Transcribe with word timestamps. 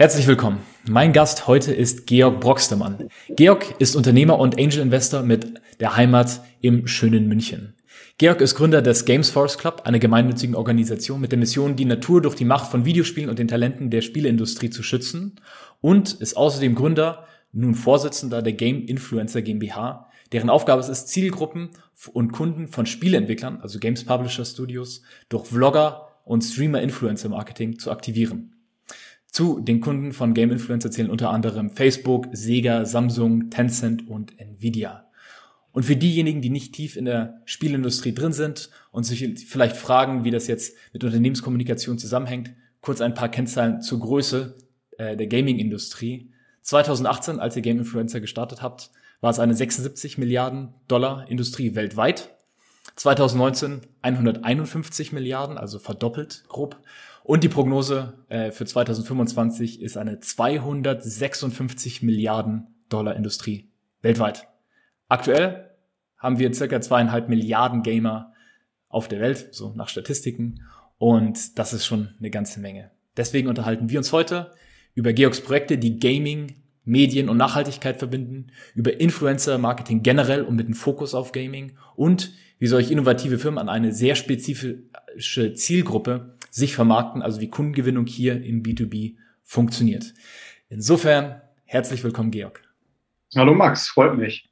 Herzlich 0.00 0.26
willkommen. 0.26 0.60
Mein 0.88 1.12
Gast 1.12 1.46
heute 1.46 1.74
ist 1.74 2.06
Georg 2.06 2.40
Brockstermann. 2.40 3.10
Georg 3.36 3.74
ist 3.80 3.94
Unternehmer 3.94 4.38
und 4.38 4.58
Angel 4.58 4.78
Investor 4.78 5.22
mit 5.22 5.60
der 5.78 5.94
Heimat 5.94 6.40
im 6.62 6.86
schönen 6.86 7.28
München. 7.28 7.74
Georg 8.16 8.40
ist 8.40 8.54
Gründer 8.54 8.80
des 8.80 9.04
Games 9.04 9.28
Force 9.28 9.58
Club, 9.58 9.82
einer 9.84 9.98
gemeinnützigen 9.98 10.54
Organisation 10.54 11.20
mit 11.20 11.32
der 11.32 11.38
Mission, 11.38 11.76
die 11.76 11.84
Natur 11.84 12.22
durch 12.22 12.34
die 12.34 12.46
Macht 12.46 12.70
von 12.70 12.86
Videospielen 12.86 13.28
und 13.28 13.38
den 13.38 13.46
Talenten 13.46 13.90
der 13.90 14.00
Spieleindustrie 14.00 14.70
zu 14.70 14.82
schützen 14.82 15.38
und 15.82 16.14
ist 16.14 16.34
außerdem 16.34 16.76
Gründer, 16.76 17.26
nun 17.52 17.74
Vorsitzender 17.74 18.40
der 18.40 18.54
Game 18.54 18.86
Influencer 18.86 19.42
GmbH, 19.42 20.08
deren 20.32 20.48
Aufgabe 20.48 20.80
es 20.80 20.88
ist, 20.88 21.08
Zielgruppen 21.08 21.72
und 22.14 22.32
Kunden 22.32 22.68
von 22.68 22.86
Spieleentwicklern, 22.86 23.58
also 23.60 23.78
Games 23.78 24.06
Publisher 24.06 24.46
Studios, 24.46 25.02
durch 25.28 25.48
Vlogger 25.48 26.08
und 26.24 26.40
Streamer 26.40 26.80
Influencer 26.80 27.28
Marketing 27.28 27.78
zu 27.78 27.90
aktivieren. 27.90 28.54
Zu 29.30 29.60
den 29.60 29.80
Kunden 29.80 30.12
von 30.12 30.34
Game 30.34 30.50
Influencer 30.50 30.90
zählen 30.90 31.10
unter 31.10 31.30
anderem 31.30 31.70
Facebook, 31.70 32.26
Sega, 32.32 32.84
Samsung, 32.84 33.50
Tencent 33.50 34.08
und 34.08 34.38
Nvidia. 34.40 35.06
Und 35.72 35.84
für 35.84 35.96
diejenigen, 35.96 36.42
die 36.42 36.50
nicht 36.50 36.74
tief 36.74 36.96
in 36.96 37.04
der 37.04 37.40
Spielindustrie 37.44 38.12
drin 38.12 38.32
sind 38.32 38.70
und 38.90 39.04
sich 39.04 39.24
vielleicht 39.46 39.76
fragen, 39.76 40.24
wie 40.24 40.32
das 40.32 40.48
jetzt 40.48 40.76
mit 40.92 41.04
Unternehmenskommunikation 41.04 41.96
zusammenhängt, 41.96 42.52
kurz 42.80 43.00
ein 43.00 43.14
paar 43.14 43.28
Kennzahlen 43.28 43.80
zur 43.82 44.00
Größe 44.00 44.56
äh, 44.98 45.16
der 45.16 45.28
Gaming-Industrie. 45.28 46.32
2018, 46.62 47.38
als 47.38 47.54
ihr 47.54 47.62
Game 47.62 47.78
Influencer 47.78 48.20
gestartet 48.20 48.62
habt, 48.62 48.90
war 49.20 49.30
es 49.30 49.38
eine 49.38 49.54
76 49.54 50.18
Milliarden 50.18 50.74
Dollar 50.88 51.30
Industrie 51.30 51.76
weltweit. 51.76 52.30
2019 52.96 53.82
151 54.02 55.12
Milliarden, 55.12 55.56
also 55.56 55.78
verdoppelt 55.78 56.44
grob. 56.48 56.80
Und 57.22 57.44
die 57.44 57.48
Prognose 57.48 58.14
äh, 58.28 58.50
für 58.50 58.64
2025 58.64 59.80
ist 59.80 59.96
eine 59.96 60.20
256 60.20 62.02
Milliarden 62.02 62.68
Dollar 62.88 63.14
Industrie 63.14 63.68
weltweit. 64.02 64.48
Aktuell 65.08 65.70
haben 66.16 66.38
wir 66.38 66.52
circa 66.54 66.80
zweieinhalb 66.80 67.28
Milliarden 67.28 67.82
Gamer 67.82 68.32
auf 68.88 69.08
der 69.08 69.20
Welt, 69.20 69.48
so 69.52 69.72
nach 69.74 69.88
Statistiken. 69.88 70.62
Und 70.98 71.58
das 71.58 71.72
ist 71.72 71.86
schon 71.86 72.10
eine 72.18 72.30
ganze 72.30 72.60
Menge. 72.60 72.90
Deswegen 73.16 73.48
unterhalten 73.48 73.90
wir 73.90 73.98
uns 73.98 74.12
heute 74.12 74.52
über 74.94 75.12
Georgs 75.12 75.40
Projekte, 75.40 75.78
die 75.78 75.98
Gaming, 75.98 76.56
Medien 76.84 77.28
und 77.28 77.36
Nachhaltigkeit 77.36 77.98
verbinden, 77.98 78.48
über 78.74 79.00
Influencer-Marketing 79.00 80.02
generell 80.02 80.42
und 80.42 80.56
mit 80.56 80.66
dem 80.66 80.74
Fokus 80.74 81.14
auf 81.14 81.32
Gaming 81.32 81.76
und 81.96 82.32
wie 82.58 82.66
solche 82.66 82.92
innovative 82.92 83.38
Firmen 83.38 83.58
an 83.58 83.68
eine 83.68 83.92
sehr 83.92 84.14
spezifische 84.14 85.54
Zielgruppe 85.54 86.36
sich 86.50 86.74
vermarkten, 86.74 87.22
also 87.22 87.40
wie 87.40 87.48
Kundengewinnung 87.48 88.06
hier 88.06 88.42
im 88.42 88.62
B2B 88.62 89.16
funktioniert. 89.42 90.12
Insofern 90.68 91.40
herzlich 91.64 92.04
willkommen, 92.04 92.30
Georg. 92.30 92.62
Hallo 93.34 93.54
Max, 93.54 93.88
freut 93.88 94.16
mich. 94.16 94.50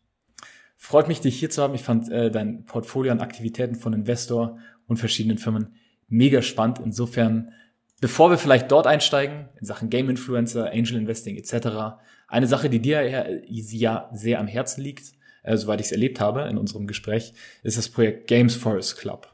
Freut 0.77 1.09
mich, 1.09 1.21
dich 1.21 1.39
hier 1.39 1.51
zu 1.51 1.63
haben. 1.63 1.75
Ich 1.75 1.83
fand 1.83 2.09
äh, 2.09 2.31
dein 2.31 2.65
Portfolio 2.65 3.11
an 3.11 3.21
Aktivitäten 3.21 3.75
von 3.75 3.93
Investor 3.93 4.59
und 4.87 4.97
verschiedenen 4.99 5.39
Firmen 5.39 5.75
mega 6.07 6.41
spannend. 6.41 6.79
Insofern, 6.79 7.53
bevor 8.01 8.31
wir 8.31 8.39
vielleicht 8.39 8.71
dort 8.71 8.87
einsteigen, 8.87 9.49
in 9.61 9.67
Sachen 9.67 9.91
Game 9.91 10.09
Influencer, 10.09 10.71
Angel 10.73 10.97
Investing 10.97 11.37
etc., 11.37 11.99
eine 12.29 12.47
Sache, 12.47 12.71
die 12.71 12.81
dir 12.81 13.03
ja 13.49 14.09
sehr 14.13 14.39
am 14.39 14.47
Herzen 14.47 14.83
liegt, 14.83 15.13
äh, 15.43 15.57
soweit 15.57 15.81
ich 15.81 15.87
es 15.87 15.93
erlebt 15.93 16.21
habe 16.21 16.43
in 16.43 16.59
unserem 16.59 16.87
Gespräch, 16.87 17.33
ist 17.63 17.77
das 17.77 17.89
Projekt 17.89 18.29
Games 18.29 18.55
Forest 18.55 18.99
Club. 18.99 19.33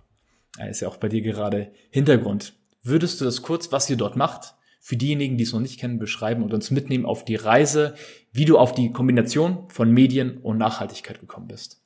Ist 0.59 0.81
ja 0.81 0.89
auch 0.89 0.97
bei 0.97 1.09
dir 1.09 1.23
gerade 1.23 1.73
Hintergrund. 1.91 2.55
Würdest 2.83 3.21
du 3.21 3.25
das 3.25 3.43
kurz, 3.43 3.73
was 3.73 3.91
ihr 3.91 3.97
dort 3.97 4.17
macht, 4.17 4.55
für 4.81 4.97
diejenigen, 4.97 5.39
die 5.39 5.45
es 5.45 5.53
noch 5.53 5.61
nicht 5.61 5.81
kennen, 5.81 5.99
beschreiben 5.99 6.43
und 6.43 6.53
uns 6.53 6.71
mitnehmen 6.71 7.07
auf 7.07 7.25
die 7.25 7.37
Reise, 7.37 7.95
wie 8.33 8.45
du 8.45 8.59
auf 8.59 8.75
die 8.75 8.93
Kombination 8.93 9.65
von 9.69 9.91
Medien 9.91 10.39
und 10.39 10.59
Nachhaltigkeit 10.59 11.21
gekommen 11.21 11.49
bist? 11.49 11.83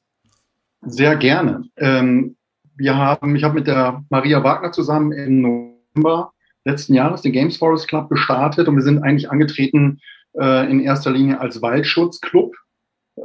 Sehr 0.82 1.16
gerne. 1.16 1.62
Ähm, 1.76 2.36
wir 2.76 2.96
haben, 2.96 3.36
ich 3.36 3.44
habe 3.44 3.54
mit 3.54 3.66
der 3.66 4.04
Maria 4.10 4.42
Wagner 4.42 4.72
zusammen 4.72 5.12
im 5.12 5.40
November 5.42 6.32
letzten 6.64 6.94
Jahres 6.94 7.22
den 7.22 7.32
Games 7.32 7.56
Forest 7.56 7.88
Club 7.88 8.10
gestartet 8.10 8.68
und 8.68 8.74
wir 8.74 8.82
sind 8.82 9.02
eigentlich 9.02 9.30
angetreten 9.30 10.00
äh, 10.38 10.70
in 10.70 10.80
erster 10.80 11.10
Linie 11.10 11.40
als 11.40 11.62
Waldschutzclub 11.62 12.54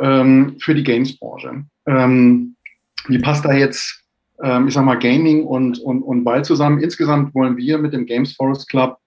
ähm, 0.01 0.55
für 0.59 0.75
die 0.75 0.83
Games-Branche. 0.83 1.65
Ähm, 1.87 2.55
wie 3.07 3.19
passt 3.19 3.43
da 3.43 3.53
jetzt 3.53 4.02
ähm, 4.41 4.67
ich 4.67 4.73
sag 4.73 4.85
mal, 4.85 4.99
Gaming 4.99 5.45
und, 5.45 5.79
und, 5.79 6.01
und 6.01 6.23
Ball 6.23 6.43
zusammen. 6.43 6.79
Insgesamt 6.79 7.33
wollen 7.35 7.57
wir 7.57 7.77
mit 7.77 7.93
dem 7.93 8.05
Games 8.05 8.33
Forest 8.33 8.69
Club 8.69 8.97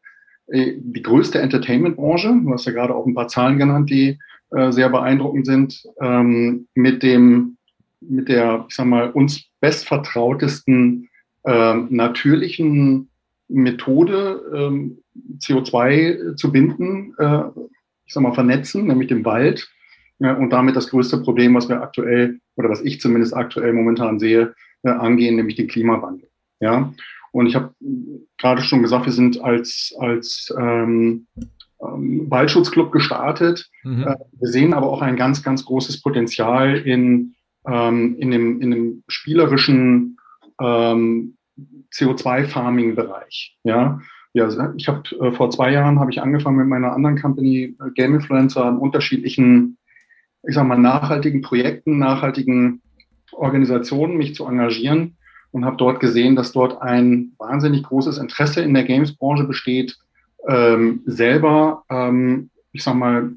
äh, 0.49 0.75
die 0.79 1.03
größte 1.03 1.41
Entertainment-Branche, 1.41 2.41
du 2.45 2.53
hast 2.53 2.67
ja 2.67 2.73
gerade 2.73 2.95
auch 2.95 3.07
ein 3.07 3.15
paar 3.15 3.29
Zahlen 3.29 3.59
genannt, 3.59 3.91
die 3.91 4.19
äh, 4.51 4.71
sehr 4.71 4.89
beeindruckend 4.89 5.47
sind, 5.47 5.83
ähm, 6.01 6.69
mit 6.75 7.03
dem, 7.03 7.57
mit 8.01 8.29
der, 8.29 8.65
ich 8.69 8.75
sag 8.77 8.87
mal, 8.87 9.11
uns 9.11 9.45
bestvertrautesten 9.61 11.09
äh, 11.45 11.75
natürlichen 11.75 13.09
Methode, 13.49 14.41
ähm, 14.55 14.99
CO2 15.39 16.37
zu 16.37 16.53
binden, 16.53 17.15
äh, 17.19 17.43
ich 18.07 18.13
sag 18.13 18.23
mal, 18.23 18.35
vernetzen, 18.35 18.87
nämlich 18.87 19.09
dem 19.09 19.25
Wald. 19.25 19.69
Ja, 20.19 20.35
und 20.35 20.51
damit 20.51 20.77
das 20.77 20.89
größte 20.89 21.19
Problem, 21.19 21.55
was 21.55 21.69
wir 21.69 21.83
aktuell 21.83 22.39
oder 22.57 22.71
was 22.71 22.81
ich 22.83 23.01
zumindest 23.01 23.35
aktuell 23.35 23.73
momentan 23.73 24.19
sehe, 24.19 24.55
äh, 24.83 24.91
angehen, 24.91 25.37
nämlich 25.37 25.57
den 25.57 25.69
Klimawandel. 25.69 26.29
Ja, 26.61 26.93
und 27.33 27.47
ich 27.47 27.55
habe 27.55 27.75
gerade 28.39 28.63
schon 28.63 28.83
gesagt, 28.83 29.07
wir 29.07 29.13
sind 29.13 29.41
als 29.43 29.95
als 29.99 30.55
ähm, 30.59 31.27
ähm, 31.83 32.31
Waldschutzclub 32.31 32.93
gestartet. 32.93 33.71
Mhm. 33.83 34.05
Äh, 34.05 34.17
wir 34.33 34.49
sehen 34.49 34.73
aber 34.73 34.91
auch 34.91 35.03
ein 35.03 35.17
ganz 35.17 35.43
ganz 35.43 35.65
großes 35.65 36.01
Potenzial 36.03 36.77
in 36.77 37.35
ähm, 37.67 38.17
in 38.19 38.31
dem 38.31 38.61
in 38.61 38.71
dem 38.71 39.05
spielerischen 39.09 40.17
ähm, 40.61 41.37
CO2-Farming-Bereich. 41.93 43.59
Ja, 43.65 44.01
ja, 44.33 44.49
ich 44.77 44.89
habe 44.89 45.03
äh, 45.21 45.33
vor 45.33 45.51
zwei 45.51 45.73
Jahren 45.73 45.99
habe 45.99 46.11
ich 46.11 46.21
angefangen 46.21 46.59
mit 46.59 46.67
meiner 46.67 46.93
anderen 46.93 47.21
Company 47.21 47.75
äh, 47.81 47.91
Game 47.95 48.15
Influencer 48.15 48.65
an 48.65 48.79
unterschiedlichen, 48.79 49.79
ich 50.47 50.55
sag 50.55 50.67
mal 50.67 50.77
nachhaltigen 50.77 51.41
Projekten, 51.41 51.99
nachhaltigen 51.99 52.83
Organisationen 53.33 54.17
mich 54.17 54.35
zu 54.35 54.47
engagieren 54.47 55.17
und 55.53 55.65
habe 55.65 55.77
dort 55.77 56.01
gesehen, 56.01 56.37
dass 56.37 56.53
dort 56.53 56.81
ein 56.83 57.33
wahnsinnig 57.39 57.83
großes 57.83 58.19
Interesse 58.19 58.61
in 58.63 58.75
der 58.75 58.85
Games-Branche 58.85 59.45
besteht, 59.45 59.97
ähm, 60.49 61.03
selber, 61.07 61.85
ähm, 61.91 62.51
ich 62.73 62.83
sag 62.83 62.95
mal, 62.95 63.33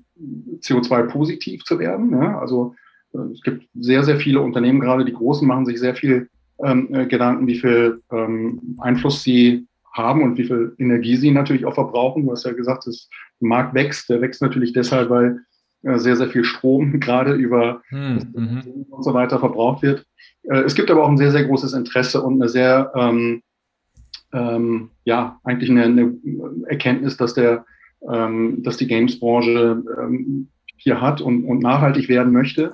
CO2-positiv 0.62 1.64
zu 1.64 1.80
werden. 1.80 2.12
Ja? 2.12 2.40
Also 2.40 2.76
äh, 3.14 3.20
es 3.34 3.42
gibt 3.42 3.68
sehr, 3.74 4.04
sehr 4.04 4.18
viele 4.18 4.42
Unternehmen, 4.42 4.80
gerade 4.80 5.06
die 5.06 5.14
Großen, 5.14 5.48
machen 5.48 5.66
sich 5.66 5.80
sehr 5.80 5.96
viel 5.96 6.30
ähm, 6.64 6.94
äh, 6.94 7.06
Gedanken, 7.06 7.48
wie 7.48 7.58
viel 7.58 8.02
ähm, 8.12 8.78
Einfluss 8.80 9.24
sie 9.24 9.68
haben 9.94 10.22
und 10.22 10.38
wie 10.38 10.44
viel 10.44 10.76
Energie 10.78 11.16
sie 11.16 11.32
natürlich 11.32 11.66
auch 11.66 11.74
verbrauchen. 11.74 12.26
Du 12.26 12.32
hast 12.32 12.46
ja 12.46 12.52
gesagt, 12.52 12.86
das 12.86 13.10
Markt 13.40 13.74
wächst. 13.74 14.10
Der 14.10 14.22
wächst 14.22 14.42
natürlich 14.42 14.74
deshalb, 14.74 15.10
weil 15.10 15.40
sehr, 15.82 16.16
sehr 16.16 16.28
viel 16.28 16.44
Strom 16.44 17.00
gerade 17.00 17.34
über 17.34 17.82
hm, 17.90 18.32
mhm. 18.34 18.86
und 18.90 19.04
so 19.04 19.14
weiter 19.14 19.40
verbraucht 19.40 19.82
wird. 19.82 20.06
Äh, 20.44 20.62
es 20.62 20.76
gibt 20.76 20.92
aber 20.92 21.04
auch 21.04 21.10
ein 21.10 21.18
sehr, 21.18 21.32
sehr 21.32 21.46
großes 21.46 21.74
Interesse 21.74 22.22
und 22.22 22.36
eine 22.36 22.50
sehr, 22.50 22.92
ähm, 22.96 23.42
ähm, 24.34 24.92
ja, 25.06 25.40
eigentlich 25.44 25.70
eine, 25.70 25.86
eine, 25.86 26.16
Erkenntnis, 26.68 27.18
dass 27.18 27.34
der, 27.34 27.66
ähm, 28.12 28.62
dass 28.64 28.78
die 28.78 28.88
Games-Branche 28.88 29.84
ähm, 30.00 30.50
hier 30.78 31.02
hat 31.02 31.22
und, 31.22 31.46
und 31.46 31.60
nachhaltig 31.60 32.10
werden 32.10 32.32
möchte. 32.32 32.74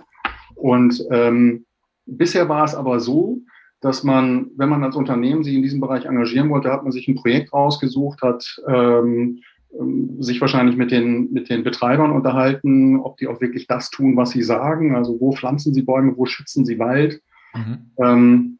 Und 0.55 1.01
ähm, 1.11 1.65
bisher 2.05 2.49
war 2.49 2.65
es 2.65 2.75
aber 2.75 2.99
so, 2.99 3.39
dass 3.81 4.03
man, 4.03 4.49
wenn 4.57 4.69
man 4.69 4.83
als 4.83 4.95
Unternehmen 4.95 5.43
sich 5.43 5.53
in 5.53 5.61
diesem 5.61 5.79
Bereich 5.79 6.05
engagieren 6.05 6.49
wollte, 6.49 6.71
hat 6.71 6.83
man 6.83 6.91
sich 6.91 7.07
ein 7.07 7.15
Projekt 7.15 7.53
rausgesucht, 7.53 8.21
hat 8.21 8.61
ähm, 8.67 9.41
sich 10.19 10.41
wahrscheinlich 10.41 10.77
mit 10.77 10.91
den, 10.91 11.31
mit 11.31 11.49
den 11.49 11.63
Betreibern 11.63 12.11
unterhalten, 12.11 12.99
ob 12.99 13.17
die 13.17 13.27
auch 13.27 13.41
wirklich 13.41 13.67
das 13.67 13.89
tun, 13.89 14.15
was 14.15 14.31
sie 14.31 14.43
sagen. 14.43 14.95
Also 14.95 15.19
wo 15.19 15.33
pflanzen 15.33 15.73
sie 15.73 15.81
Bäume, 15.81 16.15
wo 16.17 16.25
schützen 16.25 16.65
sie 16.65 16.79
Wald. 16.79 17.21
Mhm. 17.53 17.91
Ähm, 17.99 18.59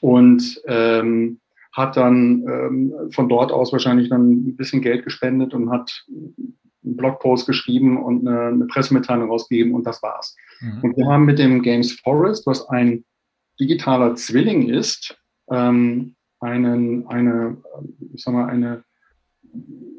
und 0.00 0.60
ähm, 0.66 1.40
hat 1.72 1.96
dann 1.96 2.42
ähm, 2.48 2.92
von 3.10 3.28
dort 3.28 3.52
aus 3.52 3.72
wahrscheinlich 3.72 4.08
dann 4.08 4.30
ein 4.30 4.56
bisschen 4.56 4.80
Geld 4.80 5.04
gespendet 5.04 5.52
und 5.52 5.70
hat 5.70 6.04
einen 6.08 6.96
Blogpost 6.96 7.46
geschrieben 7.46 8.02
und 8.02 8.26
eine, 8.26 8.46
eine 8.46 8.66
Pressemitteilung 8.66 9.28
rausgegeben 9.28 9.74
und 9.74 9.86
das 9.86 10.02
war's. 10.02 10.34
Mhm. 10.60 10.80
Und 10.82 10.96
wir 10.96 11.06
haben 11.06 11.24
mit 11.24 11.38
dem 11.38 11.62
Games 11.62 11.92
Forest, 12.00 12.46
was 12.46 12.68
ein 12.70 13.04
digitaler 13.60 14.14
Zwilling 14.14 14.68
ist, 14.68 15.18
ähm, 15.50 16.14
einen, 16.40 17.06
eine, 17.08 17.56
ich 18.14 18.22
sag 18.22 18.34
mal, 18.34 18.46
eine, 18.46 18.84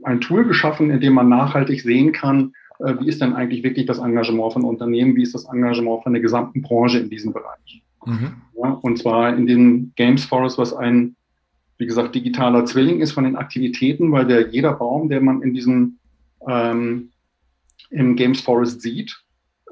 ein 0.04 0.22
Tool 0.22 0.46
geschaffen, 0.46 0.90
in 0.90 1.00
dem 1.00 1.14
man 1.14 1.30
nachhaltig 1.30 1.82
sehen 1.82 2.12
kann, 2.12 2.54
äh, 2.80 2.94
wie 3.00 3.08
ist 3.08 3.22
denn 3.22 3.34
eigentlich 3.34 3.64
wirklich 3.64 3.86
das 3.86 4.00
Engagement 4.00 4.54
von 4.54 4.64
Unternehmen, 4.64 5.16
wie 5.16 5.24
ist 5.24 5.36
das 5.36 5.46
Engagement 5.46 6.04
von 6.04 6.14
der 6.14 6.22
gesamten 6.22 6.62
Branche 6.62 7.00
in 7.00 7.10
diesem 7.10 7.34
Bereich. 7.34 7.84
Mhm. 8.06 8.34
Ja, 8.62 8.72
und 8.72 8.98
zwar 8.98 9.36
in 9.36 9.48
dem 9.48 9.92
Games 9.96 10.26
Forest, 10.26 10.58
was 10.58 10.74
ein, 10.74 11.16
wie 11.78 11.86
gesagt, 11.86 12.16
digitaler 12.16 12.66
Zwilling 12.66 13.02
ist 13.02 13.12
von 13.12 13.24
den 13.24 13.36
Aktivitäten, 13.36 14.12
weil 14.12 14.26
der 14.26 14.50
jeder 14.50 14.74
Baum, 14.74 15.10
der 15.10 15.22
man 15.22 15.42
in 15.42 15.54
diesem 15.54 16.00
ähm, 16.48 17.10
im 17.90 18.16
Games 18.16 18.42
Forest 18.42 18.82
sieht, 18.82 19.16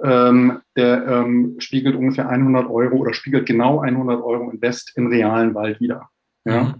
ähm, 0.03 0.59
der 0.75 1.07
ähm, 1.07 1.55
spiegelt 1.59 1.95
ungefähr 1.95 2.29
100 2.29 2.69
Euro 2.69 2.97
oder 2.97 3.13
spiegelt 3.13 3.45
genau 3.45 3.79
100 3.79 4.21
Euro 4.21 4.49
Invest 4.49 4.93
im 4.95 5.07
realen 5.07 5.53
Wald 5.53 5.79
wieder. 5.79 6.09
Ja? 6.45 6.63
Mhm. 6.63 6.73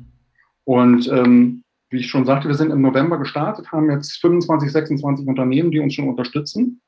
Und 0.66 1.08
ähm, 1.12 1.64
wie 1.90 1.98
ich 1.98 2.10
schon 2.10 2.26
sagte, 2.26 2.48
wir 2.48 2.56
sind 2.56 2.72
im 2.72 2.82
November 2.82 3.18
gestartet, 3.18 3.72
haben 3.72 3.92
jetzt 3.92 4.20
25, 4.20 4.72
26 4.72 5.28
Unternehmen, 5.28 5.72
die 5.72 5.80
uns 5.80 5.94
schon 5.94 6.10
unterstützen. 6.10 6.82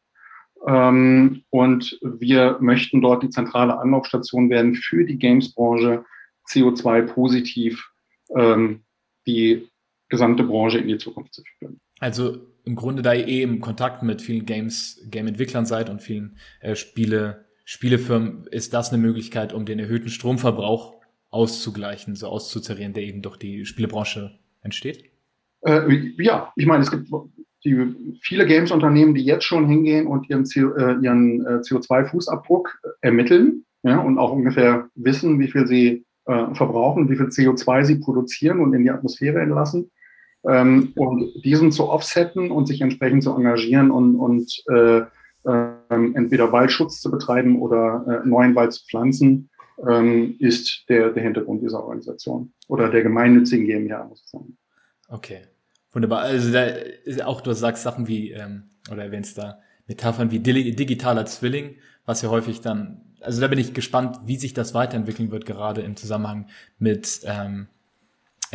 Ähm, 0.65 1.44
und 1.49 1.99
wir 2.01 2.57
möchten 2.59 3.01
dort 3.01 3.23
die 3.23 3.29
zentrale 3.29 3.77
Anlaufstation 3.77 4.49
werden 4.49 4.75
für 4.75 5.05
die 5.05 5.17
Games-Branche, 5.17 6.03
CO2 6.49 7.01
positiv 7.03 7.91
ähm, 8.35 8.83
die 9.27 9.67
gesamte 10.09 10.44
Branche 10.44 10.79
in 10.79 10.88
die 10.88 10.97
Zukunft 10.97 11.33
zu 11.33 11.43
führen. 11.57 11.79
Also 12.00 12.38
im 12.63 12.75
Grunde, 12.75 13.01
da 13.01 13.13
ihr 13.13 13.27
eh 13.27 13.41
im 13.43 13.61
Kontakt 13.61 14.03
mit 14.03 14.21
vielen 14.21 14.45
Games, 14.45 15.01
Game-Entwicklern 15.09 15.65
seid 15.65 15.89
und 15.89 16.01
vielen 16.01 16.38
äh, 16.59 16.75
Spiele, 16.75 17.45
Spielefirmen, 17.65 18.47
ist 18.47 18.73
das 18.73 18.89
eine 18.91 19.01
Möglichkeit, 19.01 19.53
um 19.53 19.65
den 19.65 19.79
erhöhten 19.79 20.09
Stromverbrauch 20.09 20.95
auszugleichen, 21.29 22.15
so 22.15 22.27
auszutarieren, 22.27 22.93
der 22.93 23.03
eben 23.03 23.21
durch 23.21 23.38
die 23.38 23.65
Spielebranche 23.65 24.39
entsteht? 24.67 25.05
Äh, 25.61 26.11
ja, 26.19 26.51
ich 26.55 26.65
meine, 26.65 26.83
es 26.83 26.91
gibt 26.91 27.09
die, 27.65 28.17
viele 28.21 28.45
Games-Unternehmen, 28.45 29.15
die 29.15 29.23
jetzt 29.23 29.45
schon 29.45 29.67
hingehen 29.67 30.07
und 30.07 30.29
ihren, 30.29 30.43
CO, 30.43 30.75
äh, 30.75 30.97
ihren 31.01 31.45
äh, 31.45 31.59
CO2-Fußabdruck 31.59 32.69
ermitteln 33.01 33.65
ja, 33.83 33.99
und 33.99 34.17
auch 34.17 34.31
ungefähr 34.31 34.89
wissen, 34.95 35.39
wie 35.39 35.47
viel 35.47 35.67
sie 35.67 36.05
äh, 36.25 36.53
verbrauchen, 36.53 37.09
wie 37.09 37.15
viel 37.15 37.27
CO2 37.27 37.83
sie 37.83 37.95
produzieren 37.95 38.59
und 38.59 38.73
in 38.73 38.83
die 38.83 38.91
Atmosphäre 38.91 39.39
entlassen. 39.39 39.91
Ähm, 40.47 40.93
und 40.95 41.31
diesen 41.43 41.71
zu 41.71 41.89
offsetten 41.89 42.51
und 42.51 42.67
sich 42.67 42.81
entsprechend 42.81 43.23
zu 43.23 43.33
engagieren 43.35 43.91
und, 43.91 44.15
und 44.15 44.63
äh, 44.69 44.99
äh, 44.99 45.69
entweder 45.89 46.51
Waldschutz 46.51 47.01
zu 47.01 47.09
betreiben 47.09 47.59
oder 47.59 48.21
äh, 48.23 48.27
neuen 48.27 48.55
Wald 48.55 48.73
zu 48.73 48.85
pflanzen, 48.85 49.49
ähm, 49.85 50.35
ist 50.39 50.85
der, 50.89 51.12
der 51.12 51.24
Hintergrund 51.24 51.62
dieser 51.62 51.83
Organisation 51.83 52.51
oder 52.68 52.89
der 52.89 53.03
gemeinnützigen 53.03 53.65
GmbH, 53.65 54.06
muss 54.06 54.24
ich 54.24 54.29
sagen. 54.29 54.57
Okay, 55.07 55.41
wunderbar. 55.91 56.21
Also 56.21 56.51
da 56.51 56.63
ist 56.63 57.24
auch, 57.24 57.41
du 57.41 57.53
sagst 57.53 57.83
Sachen 57.83 58.07
wie, 58.07 58.31
ähm, 58.31 58.63
oder 58.91 59.03
erwähnst 59.03 59.38
da 59.38 59.59
Metaphern 59.88 60.31
wie 60.31 60.39
digitaler 60.39 61.25
Zwilling, 61.25 61.75
was 62.06 62.21
ja 62.21 62.29
häufig 62.29 62.62
dann, 62.62 63.01
also 63.21 63.39
da 63.39 63.47
bin 63.47 63.59
ich 63.59 63.74
gespannt, 63.74 64.19
wie 64.25 64.38
sich 64.38 64.53
das 64.53 64.74
weiterentwickeln 64.74 65.31
wird, 65.31 65.45
gerade 65.45 65.81
im 65.81 65.95
Zusammenhang 65.95 66.47
mit 66.77 67.21
ähm, 67.25 67.68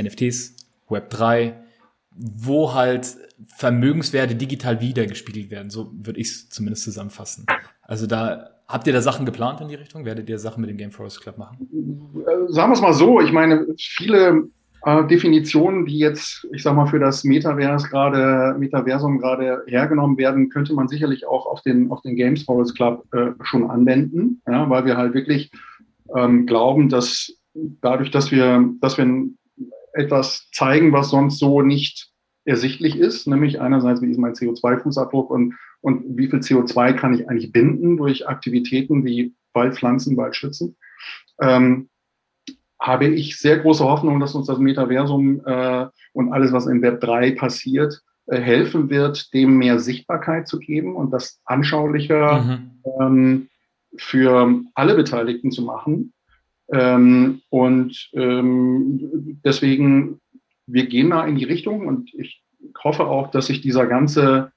NFTs, 0.01 0.57
Web 0.89 1.11
3, 1.11 1.63
wo 2.11 2.75
halt 2.75 3.17
Vermögenswerte 3.47 4.35
digital 4.35 4.81
wiedergespiegelt 4.81 5.51
werden. 5.51 5.71
So 5.71 5.91
würde 5.95 6.21
ich 6.21 6.29
es 6.29 6.51
zumindest 6.51 6.85
zusammenfassen. 6.85 7.47
Also 7.83 8.07
da 8.07 8.62
habt 8.73 8.87
ihr 8.87 8.93
da 8.93 9.03
Sachen 9.03 9.27
geplant 9.27 9.61
in 9.61 9.69
die 9.69 9.75
Richtung? 9.75 10.05
Werdet 10.05 10.29
ihr 10.29 10.39
Sachen 10.39 10.63
mit 10.63 10.71
dem 10.71 10.77
Game 10.77 10.91
Forest 10.91 11.21
Club 11.21 11.39
machen? 11.39 11.69
Äh, 12.27 12.53
sagen 12.53 12.71
wir 12.71 12.75
es 12.75 12.81
mal 12.81 12.95
so. 12.95 13.21
Ich 13.21 13.33
meine, 13.33 13.67
viele 13.77 14.49
äh, 14.85 15.07
Definitionen, 15.07 15.87
die 15.87 15.99
jetzt, 15.99 16.47
ich 16.53 16.63
sag 16.63 16.75
mal, 16.75 16.87
für 16.87 16.99
das 16.99 17.23
Metaverse 17.23 17.89
gerade, 17.89 18.59
Metaversum 18.59 19.19
gerade 19.19 19.63
hergenommen 19.67 20.17
werden, 20.17 20.49
könnte 20.49 20.75
man 20.75 20.89
sicherlich 20.89 21.27
auch 21.27 21.47
auf 21.47 21.63
den, 21.63 21.91
auf 21.91 22.01
den 22.03 22.17
Games 22.17 22.43
Forest 22.45 22.75
Club 22.75 23.05
äh, 23.13 23.33
schon 23.43 23.71
anwenden, 23.71 24.43
ja, 24.49 24.69
weil 24.69 24.85
wir 24.85 24.97
halt 24.97 25.15
wirklich 25.15 25.53
ähm, 26.17 26.47
glauben, 26.47 26.89
dass 26.89 27.33
dadurch, 27.55 28.11
dass 28.11 28.33
wir, 28.33 28.69
dass 28.81 28.99
wir 28.99 29.07
etwas 29.93 30.49
zeigen, 30.53 30.93
was 30.93 31.11
sonst 31.11 31.39
so 31.39 31.63
nicht 31.63 32.09
ersichtlich 32.45 32.97
ist, 32.97 33.29
nämlich 33.29 33.61
einerseits, 33.61 34.03
wie 34.03 34.11
ist 34.11 34.19
mein 34.19 34.33
CO2-Fußabdruck 34.33 35.29
und, 35.29 35.55
und 35.83 36.17
wie 36.17 36.29
viel 36.29 36.39
CO2 36.39 36.95
kann 36.95 37.15
ich 37.15 37.29
eigentlich 37.29 37.53
binden 37.53 37.97
durch 37.97 38.27
Aktivitäten 38.27 39.05
wie 39.05 39.35
Waldpflanzen, 39.53 40.17
Waldschützen, 40.17 40.77
ähm, 41.41 41.89
habe 42.81 43.07
ich 43.07 43.39
sehr 43.39 43.59
große 43.59 43.85
Hoffnung, 43.85 44.19
dass 44.19 44.35
uns 44.35 44.47
das 44.47 44.59
Metaversum 44.59 45.41
äh, 45.45 45.87
und 46.13 46.33
alles, 46.33 46.53
was 46.53 46.67
in 46.67 46.83
Web 46.83 47.01
3 47.01 47.33
passiert, 47.33 48.03
äh, 48.27 48.41
helfen 48.41 48.91
wird, 48.91 49.33
dem 49.35 49.57
mehr 49.57 49.79
Sichtbarkeit 49.79 50.49
zu 50.49 50.59
geben 50.59 50.97
und 50.97 51.11
das 51.11 51.41
anschaulicher 51.45 52.43
mhm. 52.43 52.71
ähm, 53.01 53.49
für 53.97 54.63
alle 54.75 54.95
Beteiligten 54.95 55.51
zu 55.51 55.63
machen. 55.63 56.13
Ähm, 56.73 57.43
und 57.51 58.11
ähm, 58.15 59.41
deswegen, 59.45 60.21
wir 60.67 60.87
gehen 60.87 61.11
da 61.11 61.25
in 61.27 61.37
die 61.37 61.45
Richtung 61.45 61.87
und 61.87 62.13
ich 62.15 62.43
hoffe 62.83 63.07
auch, 63.07 63.31
dass 63.31 63.47
sich 63.47 63.61
dieser 63.61 63.87
ganze 63.87 64.53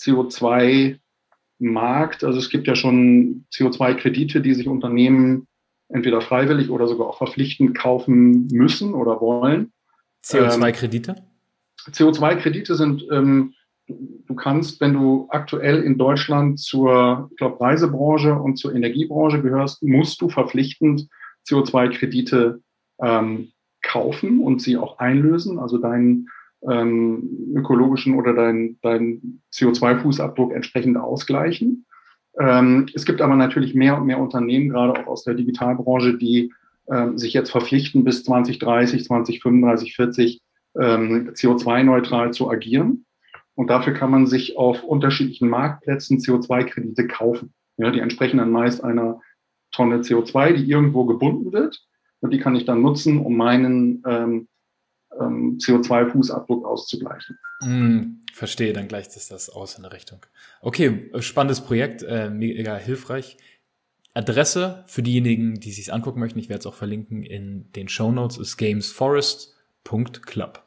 CO2-Markt, 0.00 2.24
also 2.24 2.38
es 2.38 2.50
gibt 2.50 2.66
ja 2.66 2.74
schon 2.74 3.44
CO2-Kredite, 3.52 4.40
die 4.40 4.54
sich 4.54 4.66
Unternehmen 4.68 5.46
entweder 5.88 6.20
freiwillig 6.20 6.70
oder 6.70 6.88
sogar 6.88 7.06
auch 7.08 7.18
verpflichtend 7.18 7.76
kaufen 7.76 8.46
müssen 8.48 8.94
oder 8.94 9.20
wollen. 9.20 9.72
CO2-Kredite? 10.24 11.16
Ähm, 11.16 11.92
CO2-Kredite 11.92 12.74
sind, 12.74 13.06
ähm, 13.10 13.54
du 13.86 14.34
kannst, 14.34 14.80
wenn 14.80 14.94
du 14.94 15.26
aktuell 15.30 15.82
in 15.82 15.98
Deutschland 15.98 16.58
zur, 16.60 17.28
ich 17.30 17.36
glaube, 17.36 17.60
Reisebranche 17.60 18.34
und 18.34 18.56
zur 18.56 18.74
Energiebranche 18.74 19.42
gehörst, 19.42 19.82
musst 19.82 20.20
du 20.20 20.28
verpflichtend 20.28 21.08
CO2-Kredite 21.48 22.60
ähm, 23.02 23.52
kaufen 23.82 24.40
und 24.40 24.62
sie 24.62 24.76
auch 24.76 24.98
einlösen, 24.98 25.58
also 25.58 25.78
deinen 25.78 26.28
ähm, 26.68 27.54
ökologischen 27.54 28.14
oder 28.14 28.34
deinen 28.34 28.78
dein 28.82 29.40
CO2-Fußabdruck 29.52 30.52
entsprechend 30.52 30.96
ausgleichen. 30.96 31.86
Ähm, 32.38 32.86
es 32.94 33.04
gibt 33.04 33.20
aber 33.20 33.36
natürlich 33.36 33.74
mehr 33.74 33.96
und 33.96 34.06
mehr 34.06 34.20
Unternehmen, 34.20 34.68
gerade 34.68 35.00
auch 35.00 35.06
aus 35.06 35.24
der 35.24 35.34
Digitalbranche, 35.34 36.16
die 36.16 36.52
ähm, 36.90 37.18
sich 37.18 37.32
jetzt 37.32 37.50
verpflichten, 37.50 38.04
bis 38.04 38.24
2030, 38.24 39.04
2035, 39.04 39.94
40 39.94 40.40
ähm, 40.78 41.30
CO2-neutral 41.34 42.32
zu 42.32 42.50
agieren. 42.50 43.04
Und 43.54 43.68
dafür 43.68 43.92
kann 43.92 44.10
man 44.10 44.26
sich 44.26 44.56
auf 44.56 44.84
unterschiedlichen 44.84 45.48
Marktplätzen 45.48 46.18
CO2-Kredite 46.18 47.06
kaufen. 47.06 47.52
Ja, 47.76 47.90
die 47.90 48.00
entsprechen 48.00 48.38
dann 48.38 48.50
meist 48.50 48.82
einer 48.82 49.20
Tonne 49.72 49.98
CO2, 49.98 50.52
die 50.52 50.70
irgendwo 50.70 51.04
gebunden 51.04 51.52
wird. 51.52 51.80
Und 52.20 52.32
die 52.32 52.38
kann 52.38 52.54
ich 52.54 52.64
dann 52.64 52.82
nutzen, 52.82 53.18
um 53.18 53.36
meinen 53.36 54.02
ähm, 54.06 54.48
ähm, 55.18 55.58
CO2-Fußabdruck 55.58 56.64
auszugleichen. 56.64 57.38
Mm, 57.62 58.22
verstehe, 58.32 58.72
dann 58.72 58.88
gleicht 58.88 59.16
es 59.16 59.28
das 59.28 59.50
aus 59.50 59.76
in 59.76 59.82
der 59.82 59.92
Richtung. 59.92 60.24
Okay, 60.60 61.10
spannendes 61.20 61.60
Projekt, 61.60 62.02
äh, 62.02 62.30
mega 62.30 62.76
hilfreich. 62.76 63.36
Adresse 64.12 64.84
für 64.86 65.02
diejenigen, 65.02 65.60
die 65.60 65.72
sich 65.72 65.92
angucken 65.92 66.20
möchten, 66.20 66.38
ich 66.38 66.48
werde 66.48 66.60
es 66.60 66.66
auch 66.66 66.74
verlinken 66.74 67.22
in 67.22 67.70
den 67.72 67.88
Show 67.88 68.10
Notes, 68.10 68.38
ist 68.38 68.56
gamesforest.club. 68.56 70.64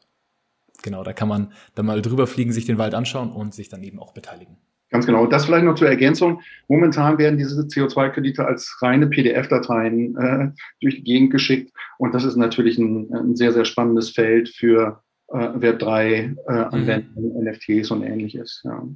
Genau, 0.81 1.03
da 1.03 1.13
kann 1.13 1.27
man 1.27 1.53
dann 1.75 1.85
mal 1.85 2.01
drüber 2.01 2.27
fliegen, 2.27 2.51
sich 2.51 2.65
den 2.65 2.77
Wald 2.77 2.93
anschauen 2.93 3.31
und 3.31 3.53
sich 3.53 3.69
dann 3.69 3.83
eben 3.83 3.99
auch 3.99 4.13
beteiligen. 4.13 4.57
Ganz 4.93 5.07
genau. 5.07 5.25
Das 5.25 5.45
vielleicht 5.45 5.65
noch 5.65 5.73
zur 5.73 5.89
Ergänzung. 5.89 6.41
Momentan 6.67 7.17
werden 7.17 7.39
diese 7.39 7.59
CO2-Kredite 7.59 8.45
als 8.45 8.77
reine 8.79 9.07
PDF-Dateien 9.07 10.15
äh, 10.15 10.51
durch 10.81 10.97
die 10.97 11.03
Gegend 11.03 11.31
geschickt. 11.31 11.73
Und 11.97 12.13
das 12.13 12.23
ist 12.23 12.35
natürlich 12.35 12.77
ein, 12.77 13.11
ein 13.11 13.35
sehr, 13.35 13.51
sehr 13.53 13.65
spannendes 13.65 14.11
Feld 14.11 14.49
für 14.49 15.01
äh, 15.29 15.35
Web3-Anwendungen, 15.35 17.07
äh, 17.15 17.41
mhm. 17.41 17.49
NFTs 17.49 17.89
und 17.89 18.03
ähnliches. 18.03 18.61
Ja. 18.63 18.87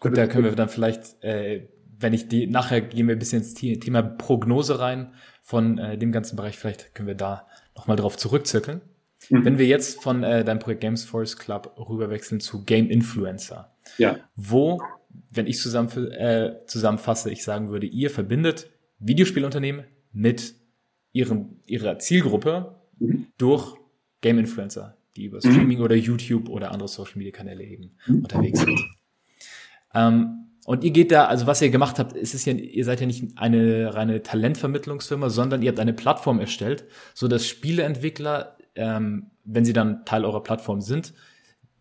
Gut, 0.00 0.16
da 0.16 0.26
können 0.26 0.44
wir 0.44 0.52
dann 0.52 0.70
vielleicht, 0.70 1.22
äh, 1.22 1.68
wenn 1.98 2.14
ich 2.14 2.28
die, 2.28 2.46
nachher 2.46 2.80
gehen 2.80 3.06
wir 3.06 3.14
ein 3.14 3.18
bisschen 3.18 3.42
ins 3.42 3.52
Thema 3.52 4.00
Prognose 4.00 4.80
rein 4.80 5.12
von 5.42 5.76
äh, 5.76 5.98
dem 5.98 6.12
ganzen 6.12 6.36
Bereich. 6.36 6.56
Vielleicht 6.56 6.94
können 6.94 7.08
wir 7.08 7.14
da 7.14 7.46
nochmal 7.76 7.98
drauf 7.98 8.16
zurückzirkeln. 8.16 8.80
Mhm. 9.28 9.44
Wenn 9.44 9.58
wir 9.58 9.66
jetzt 9.66 10.02
von 10.02 10.22
äh, 10.22 10.44
deinem 10.44 10.60
Projekt 10.60 10.80
Games 10.80 11.04
Force 11.04 11.36
Club 11.36 11.78
rüberwechseln 11.78 12.40
zu 12.40 12.64
Game 12.64 12.88
Influencer. 12.88 13.70
Ja. 13.98 14.16
Wo 14.34 14.80
wenn 15.30 15.46
ich 15.46 15.58
zusammen, 15.58 15.88
äh, 16.12 16.56
zusammenfasse, 16.66 17.30
ich 17.30 17.44
sagen 17.44 17.70
würde, 17.70 17.86
ihr 17.86 18.10
verbindet 18.10 18.70
Videospielunternehmen 18.98 19.84
mit 20.12 20.54
ihrem, 21.12 21.60
ihrer 21.66 21.98
Zielgruppe 21.98 22.76
mhm. 22.98 23.26
durch 23.38 23.76
Game-Influencer, 24.20 24.96
die 25.16 25.24
über 25.24 25.40
Streaming 25.40 25.78
mhm. 25.78 25.84
oder 25.84 25.96
YouTube 25.96 26.48
oder 26.48 26.70
andere 26.70 26.88
Social-Media-Kanäle 26.88 27.64
eben 27.64 27.92
mhm. 28.06 28.22
unterwegs 28.22 28.60
sind. 28.60 28.80
Ähm, 29.94 30.46
und 30.64 30.84
ihr 30.84 30.90
geht 30.92 31.10
da, 31.10 31.26
also 31.26 31.46
was 31.46 31.60
ihr 31.60 31.70
gemacht 31.70 31.98
habt, 31.98 32.12
ist 32.12 32.34
es 32.34 32.44
ja, 32.44 32.52
ihr 32.52 32.84
seid 32.84 33.00
ja 33.00 33.06
nicht 33.06 33.36
eine 33.36 33.94
reine 33.94 34.22
Talentvermittlungsfirma, 34.22 35.28
sondern 35.28 35.60
ihr 35.60 35.68
habt 35.70 35.80
eine 35.80 35.92
Plattform 35.92 36.38
erstellt, 36.38 36.84
so 37.14 37.26
dass 37.26 37.46
Spieleentwickler, 37.46 38.56
ähm, 38.76 39.30
wenn 39.44 39.64
sie 39.64 39.72
dann 39.72 40.04
Teil 40.04 40.24
eurer 40.24 40.42
Plattform 40.42 40.80
sind, 40.80 41.14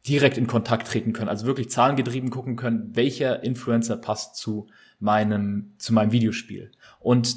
direkt 0.08 0.38
in 0.38 0.48
Kontakt 0.48 0.88
treten 0.88 1.13
können, 1.13 1.29
also 1.29 1.46
wirklich 1.46 1.70
zahlengetrieben 1.70 2.29
gucken 2.29 2.55
können, 2.55 2.96
welcher 2.96 3.43
Influencer 3.43 3.98
passt 3.98 4.36
zu 4.36 4.67
meinem, 5.00 5.74
zu 5.77 5.93
meinem 5.93 6.12
Videospiel. 6.12 6.72
Und 7.00 7.36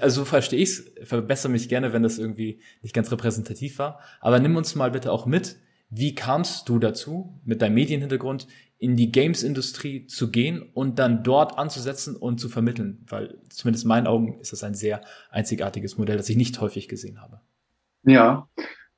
also 0.00 0.20
so 0.20 0.24
verstehe 0.24 0.60
ich's, 0.60 0.84
verbessere 1.02 1.52
mich 1.52 1.68
gerne, 1.68 1.92
wenn 1.92 2.02
das 2.02 2.18
irgendwie 2.18 2.60
nicht 2.82 2.94
ganz 2.94 3.10
repräsentativ 3.12 3.78
war. 3.78 4.00
Aber 4.20 4.38
nimm 4.38 4.56
uns 4.56 4.74
mal 4.74 4.90
bitte 4.90 5.12
auch 5.12 5.26
mit, 5.26 5.56
wie 5.90 6.14
kamst 6.14 6.68
du 6.68 6.78
dazu, 6.78 7.40
mit 7.44 7.62
deinem 7.62 7.74
Medienhintergrund 7.74 8.46
in 8.78 8.96
die 8.96 9.12
Games-Industrie 9.12 10.06
zu 10.06 10.30
gehen 10.30 10.62
und 10.62 10.98
dann 10.98 11.22
dort 11.22 11.58
anzusetzen 11.58 12.16
und 12.16 12.40
zu 12.40 12.48
vermitteln? 12.48 13.04
Weil 13.08 13.38
zumindest 13.48 13.84
in 13.84 13.88
meinen 13.88 14.06
Augen 14.06 14.38
ist 14.40 14.52
das 14.52 14.64
ein 14.64 14.74
sehr 14.74 15.00
einzigartiges 15.30 15.98
Modell, 15.98 16.16
das 16.16 16.28
ich 16.28 16.36
nicht 16.36 16.60
häufig 16.60 16.88
gesehen 16.88 17.20
habe. 17.20 17.40
Ja, 18.02 18.48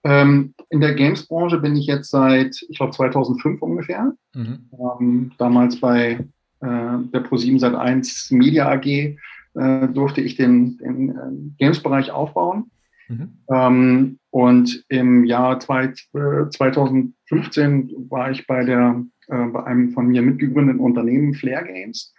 ähm, 0.04 0.54
in 0.71 0.80
der 0.80 0.94
Games-Branche 0.94 1.59
bin 1.59 1.76
ich 1.76 1.87
jetzt 1.87 2.11
seit, 2.11 2.61
ich 2.68 2.78
glaube, 2.78 2.92
2005 2.92 3.62
ungefähr. 3.62 4.12
Mhm. 4.35 4.68
Ähm, 4.73 5.32
damals 5.38 5.78
bei 5.80 6.12
äh, 6.12 6.18
der 6.61 7.25
Pro7 7.25 7.61
Sat1 7.61 8.35
Media 8.35 8.68
AG 8.68 8.87
äh, 8.87 9.88
durfte 9.88 10.21
ich 10.21 10.37
den, 10.37 10.78
den 10.78 11.11
äh, 11.11 11.56
Games-Bereich 11.59 12.11
aufbauen. 12.11 12.71
Mhm. 13.09 13.38
Ähm, 13.52 14.18
und 14.30 14.85
im 14.88 15.25
Jahr 15.25 15.61
zwei, 15.61 15.92
2015 15.92 17.90
äh, 17.90 18.11
war 18.11 18.30
ich 18.30 18.47
bei, 18.47 18.64
der, 18.64 19.04
äh, 19.28 19.47
bei 19.47 19.64
einem 19.64 19.92
von 19.92 20.06
mir 20.09 20.23
mitgegründeten 20.23 20.80
Unternehmen 20.80 21.35
Flair 21.35 21.62
Games, 21.62 22.14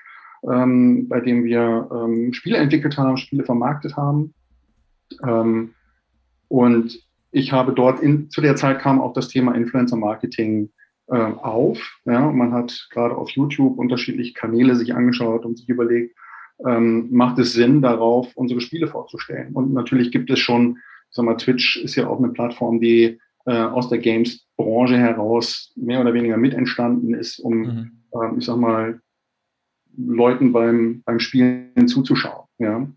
ähm, 0.49 1.07
bei 1.09 1.19
dem 1.19 1.43
wir 1.43 1.89
ähm, 1.91 2.33
Spiele 2.33 2.57
entwickelt 2.57 2.97
haben, 2.97 3.17
Spiele 3.17 3.43
vermarktet 3.43 3.97
haben. 3.97 4.33
Ähm, 5.25 5.71
und 6.47 6.99
ich 7.33 7.51
habe 7.51 7.73
dort 7.73 7.99
in, 7.99 8.29
zu 8.29 8.41
der 8.41 8.55
Zeit 8.55 8.79
kam 8.79 9.01
auch 9.01 9.13
das 9.13 9.27
Thema 9.27 9.53
Influencer 9.55 9.97
Marketing 9.97 10.69
äh, 11.07 11.17
auf. 11.17 11.99
Ja, 12.05 12.31
man 12.31 12.53
hat 12.53 12.87
gerade 12.91 13.15
auf 13.17 13.31
YouTube 13.31 13.77
unterschiedliche 13.77 14.33
Kanäle 14.33 14.75
sich 14.75 14.93
angeschaut 14.93 15.43
und 15.43 15.57
sich 15.57 15.67
überlegt, 15.67 16.15
ähm, 16.65 17.09
macht 17.11 17.39
es 17.39 17.53
Sinn, 17.53 17.81
darauf 17.81 18.31
unsere 18.35 18.61
Spiele 18.61 18.87
vorzustellen. 18.87 19.53
Und 19.53 19.73
natürlich 19.73 20.11
gibt 20.11 20.29
es 20.29 20.39
schon, 20.39 20.77
sag 21.09 21.25
mal, 21.25 21.35
Twitch 21.35 21.77
ist 21.77 21.95
ja 21.95 22.07
auch 22.07 22.19
eine 22.19 22.29
Plattform, 22.29 22.79
die 22.79 23.19
äh, 23.45 23.51
aus 23.51 23.89
der 23.89 23.97
Games-Branche 23.97 24.97
heraus 24.97 25.73
mehr 25.75 25.99
oder 25.99 26.13
weniger 26.13 26.37
mit 26.37 26.53
entstanden 26.53 27.15
ist, 27.15 27.39
um, 27.39 27.57
mhm. 27.57 27.91
äh, 28.11 28.37
ich 28.37 28.45
sag 28.45 28.57
mal, 28.57 29.01
Leuten 29.97 30.53
beim, 30.53 31.01
beim 31.03 31.19
Spielen 31.19 31.87
zuzuschauen. 31.87 32.45
Ja. 32.59 32.87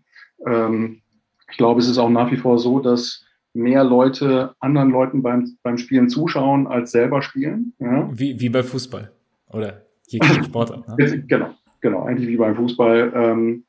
Ähm, 0.45 1.01
ich 1.49 1.57
glaube, 1.57 1.79
es 1.79 1.89
ist 1.89 1.97
auch 1.97 2.09
nach 2.09 2.31
wie 2.31 2.37
vor 2.37 2.59
so, 2.59 2.79
dass 2.79 3.26
mehr 3.57 3.83
Leute 3.83 4.55
anderen 4.59 4.91
Leuten 4.91 5.21
beim, 5.21 5.57
beim 5.63 5.77
Spielen 5.77 6.09
zuschauen, 6.09 6.67
als 6.67 6.91
selber 6.91 7.21
spielen. 7.21 7.73
Ja. 7.79 8.09
Wie, 8.13 8.39
wie 8.39 8.49
bei 8.49 8.63
Fußball 8.63 9.11
oder 9.49 9.81
jegliche 10.07 10.43
Sportart. 10.43 10.87
Ne? 10.97 11.23
genau, 11.27 11.49
genau, 11.81 12.03
eigentlich 12.03 12.27
wie 12.27 12.37
beim 12.37 12.55
Fußball. 12.55 13.11
Ähm, 13.15 13.63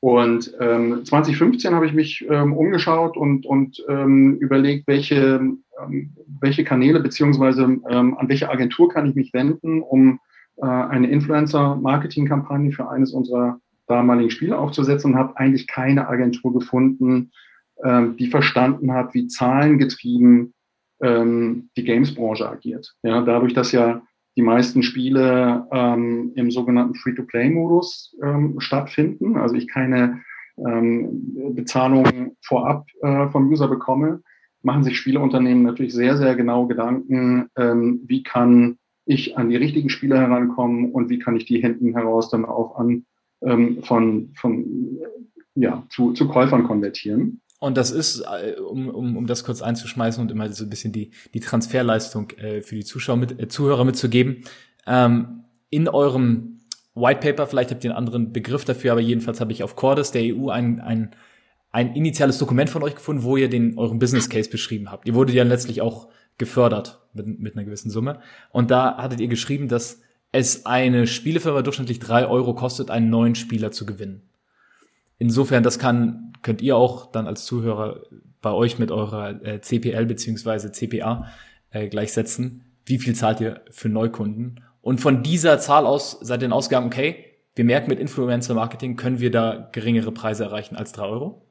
und 0.00 0.52
ähm, 0.60 1.04
2015 1.04 1.74
habe 1.74 1.86
ich 1.86 1.92
mich 1.92 2.24
ähm, 2.30 2.52
umgeschaut 2.52 3.16
und, 3.16 3.46
und 3.46 3.84
ähm, 3.88 4.36
überlegt, 4.36 4.86
welche, 4.86 5.40
ähm, 5.82 6.14
welche 6.40 6.62
Kanäle 6.62 7.00
beziehungsweise 7.00 7.62
ähm, 7.62 8.16
an 8.16 8.28
welche 8.28 8.48
Agentur 8.48 8.88
kann 8.88 9.08
ich 9.08 9.16
mich 9.16 9.32
wenden, 9.32 9.82
um 9.82 10.20
äh, 10.56 10.66
eine 10.66 11.10
Influencer-Marketing-Kampagne 11.10 12.70
für 12.70 12.88
eines 12.88 13.12
unserer 13.12 13.60
damaligen 13.88 14.30
Spiele 14.30 14.56
aufzusetzen 14.56 15.12
und 15.12 15.18
habe 15.18 15.36
eigentlich 15.36 15.66
keine 15.66 16.08
Agentur 16.08 16.52
gefunden, 16.52 17.32
ähm, 17.84 18.16
die 18.16 18.28
verstanden 18.28 18.92
hat, 18.92 19.14
wie 19.14 19.26
zahlengetrieben 19.26 20.54
ähm, 21.02 21.70
die 21.76 21.84
Games-Branche 21.84 22.48
agiert. 22.48 22.94
Ja, 23.02 23.22
dadurch, 23.22 23.54
dass 23.54 23.72
ja 23.72 24.02
die 24.36 24.42
meisten 24.42 24.82
Spiele 24.82 25.66
ähm, 25.72 26.32
im 26.34 26.50
sogenannten 26.50 26.94
Free-to-Play-Modus 26.94 28.16
ähm, 28.22 28.60
stattfinden, 28.60 29.36
also 29.36 29.54
ich 29.54 29.68
keine 29.68 30.22
ähm, 30.64 31.54
Bezahlung 31.54 32.36
vorab 32.44 32.86
äh, 33.02 33.28
vom 33.28 33.48
User 33.48 33.68
bekomme, 33.68 34.22
machen 34.62 34.84
sich 34.84 34.96
Spieleunternehmen 34.96 35.62
natürlich 35.62 35.94
sehr, 35.94 36.16
sehr 36.16 36.34
genau 36.34 36.66
Gedanken, 36.66 37.48
ähm, 37.56 38.02
wie 38.06 38.22
kann 38.22 38.78
ich 39.06 39.38
an 39.38 39.48
die 39.48 39.56
richtigen 39.56 39.88
Spiele 39.88 40.18
herankommen 40.18 40.92
und 40.92 41.08
wie 41.08 41.18
kann 41.18 41.36
ich 41.36 41.46
die 41.46 41.60
hinten 41.60 41.94
heraus 41.94 42.30
dann 42.30 42.44
auch 42.44 42.76
an 42.76 43.06
ähm, 43.42 43.82
von, 43.82 44.30
von 44.34 44.98
ja, 45.54 45.84
zu, 45.88 46.12
zu 46.12 46.28
Käufern 46.28 46.64
konvertieren. 46.64 47.40
Und 47.58 47.76
das 47.76 47.90
ist, 47.90 48.20
äh, 48.20 48.60
um, 48.60 48.88
um, 48.88 49.16
um 49.16 49.26
das 49.26 49.44
kurz 49.44 49.62
einzuschmeißen 49.62 50.22
und 50.22 50.30
immer 50.30 50.50
so 50.52 50.64
ein 50.64 50.70
bisschen 50.70 50.92
die, 50.92 51.10
die 51.34 51.40
Transferleistung 51.40 52.30
äh, 52.30 52.60
für 52.62 52.76
die 52.76 52.84
Zuschauer 52.84 53.16
mit, 53.16 53.40
äh, 53.40 53.48
Zuhörer 53.48 53.84
mitzugeben. 53.84 54.44
Ähm, 54.86 55.44
in 55.70 55.88
eurem 55.88 56.60
White 56.94 57.20
Paper, 57.20 57.46
vielleicht 57.46 57.70
habt 57.70 57.84
ihr 57.84 57.90
einen 57.90 57.98
anderen 57.98 58.32
Begriff 58.32 58.64
dafür, 58.64 58.92
aber 58.92 59.00
jedenfalls 59.00 59.40
habe 59.40 59.52
ich 59.52 59.62
auf 59.62 59.76
Cordes 59.76 60.12
der 60.12 60.22
EU 60.22 60.50
ein, 60.50 60.80
ein, 60.80 61.10
ein 61.70 61.94
initiales 61.94 62.38
Dokument 62.38 62.70
von 62.70 62.82
euch 62.82 62.94
gefunden, 62.94 63.22
wo 63.24 63.36
ihr 63.36 63.48
den 63.48 63.76
euren 63.76 63.98
Business 63.98 64.28
Case 64.28 64.50
beschrieben 64.50 64.90
habt. 64.90 65.06
Ihr 65.06 65.14
wurdet 65.14 65.34
ja 65.34 65.42
letztlich 65.42 65.80
auch 65.80 66.08
gefördert 66.38 67.00
mit, 67.12 67.40
mit 67.40 67.56
einer 67.56 67.64
gewissen 67.64 67.90
Summe. 67.90 68.20
Und 68.50 68.70
da 68.70 68.96
hattet 68.96 69.20
ihr 69.20 69.28
geschrieben, 69.28 69.68
dass 69.68 70.00
es 70.30 70.66
eine 70.66 71.06
Spielefirma 71.06 71.62
durchschnittlich 71.62 71.98
drei 71.98 72.26
Euro 72.26 72.54
kostet, 72.54 72.90
einen 72.90 73.10
neuen 73.10 73.34
Spieler 73.34 73.72
zu 73.72 73.84
gewinnen. 73.84 74.22
Insofern, 75.18 75.62
das 75.62 75.78
kann, 75.78 76.32
könnt 76.42 76.62
ihr 76.62 76.76
auch 76.76 77.10
dann 77.10 77.26
als 77.26 77.44
Zuhörer 77.44 78.02
bei 78.40 78.52
euch 78.52 78.78
mit 78.78 78.90
eurer 78.90 79.44
äh, 79.44 79.60
CPL 79.60 80.06
beziehungsweise 80.06 80.70
CPA 80.72 81.26
äh, 81.70 81.88
gleichsetzen. 81.88 82.64
Wie 82.84 82.98
viel 82.98 83.14
zahlt 83.14 83.40
ihr 83.40 83.62
für 83.70 83.88
Neukunden? 83.88 84.60
Und 84.80 85.00
von 85.00 85.22
dieser 85.22 85.58
Zahl 85.58 85.86
aus 85.86 86.18
seid 86.20 86.40
ihr 86.40 86.48
dann 86.48 86.52
ausgegangen, 86.52 86.86
okay, 86.86 87.24
wir 87.56 87.64
merken 87.64 87.90
mit 87.90 87.98
Influencer 87.98 88.54
Marketing 88.54 88.96
können 88.96 89.18
wir 89.18 89.30
da 89.32 89.68
geringere 89.72 90.12
Preise 90.12 90.44
erreichen 90.44 90.76
als 90.76 90.92
drei 90.92 91.06
Euro? 91.06 91.44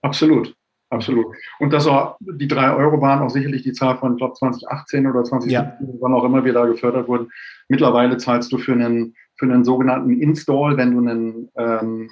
Absolut, 0.00 0.54
absolut. 0.90 1.26
Und 1.58 1.72
das 1.72 1.86
auch, 1.88 2.16
die 2.20 2.46
drei 2.46 2.74
Euro 2.74 3.00
waren 3.00 3.20
auch 3.20 3.30
sicherlich 3.30 3.62
die 3.62 3.72
Zahl 3.72 3.96
von, 3.98 4.12
ich 4.12 4.18
glaube, 4.18 4.34
2018 4.34 5.06
oder 5.06 5.24
2017, 5.24 5.50
ja. 5.50 5.76
wann 6.00 6.14
auch 6.14 6.24
immer 6.24 6.44
wir 6.44 6.52
da 6.52 6.66
gefördert 6.66 7.08
wurden. 7.08 7.30
Mittlerweile 7.68 8.16
zahlst 8.16 8.52
du 8.52 8.58
für 8.58 8.72
einen, 8.72 9.14
für 9.34 9.46
einen 9.46 9.64
sogenannten 9.64 10.20
Install, 10.20 10.76
wenn 10.76 10.92
du 10.92 10.98
einen, 11.00 11.50
ähm, 11.56 12.10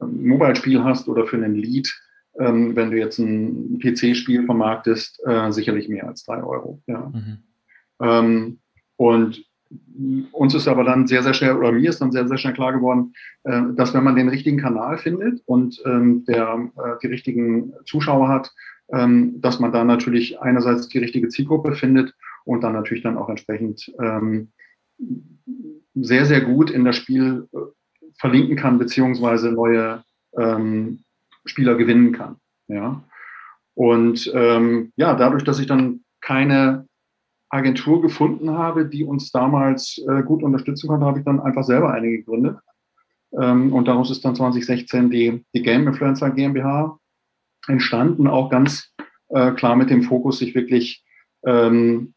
Mobile-Spiel 0.00 0.82
hast 0.84 1.08
oder 1.08 1.26
für 1.26 1.36
einen 1.36 1.54
Lead, 1.54 1.92
ähm, 2.38 2.76
wenn 2.76 2.90
du 2.90 2.98
jetzt 2.98 3.18
ein 3.18 3.78
PC-Spiel 3.78 4.44
vermarktest, 4.44 5.20
äh, 5.26 5.50
sicherlich 5.50 5.88
mehr 5.88 6.06
als 6.06 6.24
drei 6.24 6.42
Euro. 6.42 6.80
Ja. 6.86 7.12
Mhm. 7.12 7.38
Ähm, 8.00 8.58
und 8.96 9.44
uns 10.32 10.54
ist 10.54 10.68
aber 10.68 10.84
dann 10.84 11.06
sehr, 11.06 11.22
sehr 11.22 11.34
schnell, 11.34 11.56
oder 11.56 11.72
mir 11.72 11.90
ist 11.90 12.00
dann 12.00 12.12
sehr, 12.12 12.26
sehr 12.26 12.38
schnell 12.38 12.54
klar 12.54 12.72
geworden, 12.72 13.12
äh, 13.44 13.62
dass 13.74 13.92
wenn 13.92 14.04
man 14.04 14.16
den 14.16 14.28
richtigen 14.28 14.58
Kanal 14.58 14.98
findet 14.98 15.42
und 15.46 15.80
ähm, 15.84 16.24
der 16.24 16.70
äh, 16.76 16.98
die 17.02 17.08
richtigen 17.08 17.72
Zuschauer 17.84 18.28
hat, 18.28 18.50
ähm, 18.92 19.40
dass 19.40 19.60
man 19.60 19.72
da 19.72 19.84
natürlich 19.84 20.40
einerseits 20.40 20.88
die 20.88 20.98
richtige 20.98 21.28
Zielgruppe 21.28 21.74
findet 21.74 22.14
und 22.44 22.62
dann 22.62 22.72
natürlich 22.72 23.02
dann 23.02 23.18
auch 23.18 23.28
entsprechend 23.28 23.92
ähm, 24.00 24.52
sehr, 25.94 26.24
sehr 26.24 26.40
gut 26.40 26.70
in 26.70 26.84
das 26.84 26.96
Spiel 26.96 27.48
äh, 27.52 27.58
verlinken 28.18 28.56
kann, 28.56 28.78
beziehungsweise 28.78 29.52
neue 29.52 30.02
ähm, 30.36 31.04
Spieler 31.44 31.76
gewinnen 31.76 32.12
kann. 32.12 32.36
Ja. 32.66 33.02
Und 33.74 34.30
ähm, 34.34 34.92
ja, 34.96 35.14
dadurch, 35.14 35.44
dass 35.44 35.60
ich 35.60 35.66
dann 35.66 36.00
keine 36.20 36.86
Agentur 37.48 38.02
gefunden 38.02 38.50
habe, 38.50 38.86
die 38.86 39.04
uns 39.04 39.30
damals 39.30 40.02
äh, 40.08 40.22
gut 40.22 40.42
unterstützen 40.42 40.88
konnte, 40.88 41.06
habe 41.06 41.20
ich 41.20 41.24
dann 41.24 41.40
einfach 41.40 41.64
selber 41.64 41.92
eine 41.92 42.10
gegründet. 42.10 42.58
Ähm, 43.38 43.72
und 43.72 43.88
daraus 43.88 44.10
ist 44.10 44.24
dann 44.24 44.34
2016 44.34 45.10
die, 45.10 45.44
die 45.54 45.62
Game 45.62 45.86
Influencer 45.86 46.30
GmbH 46.30 46.98
entstanden, 47.66 48.26
auch 48.26 48.50
ganz 48.50 48.92
äh, 49.28 49.52
klar 49.52 49.76
mit 49.76 49.90
dem 49.90 50.02
Fokus, 50.02 50.38
sich 50.38 50.54
wirklich 50.54 51.04
ähm, 51.46 52.14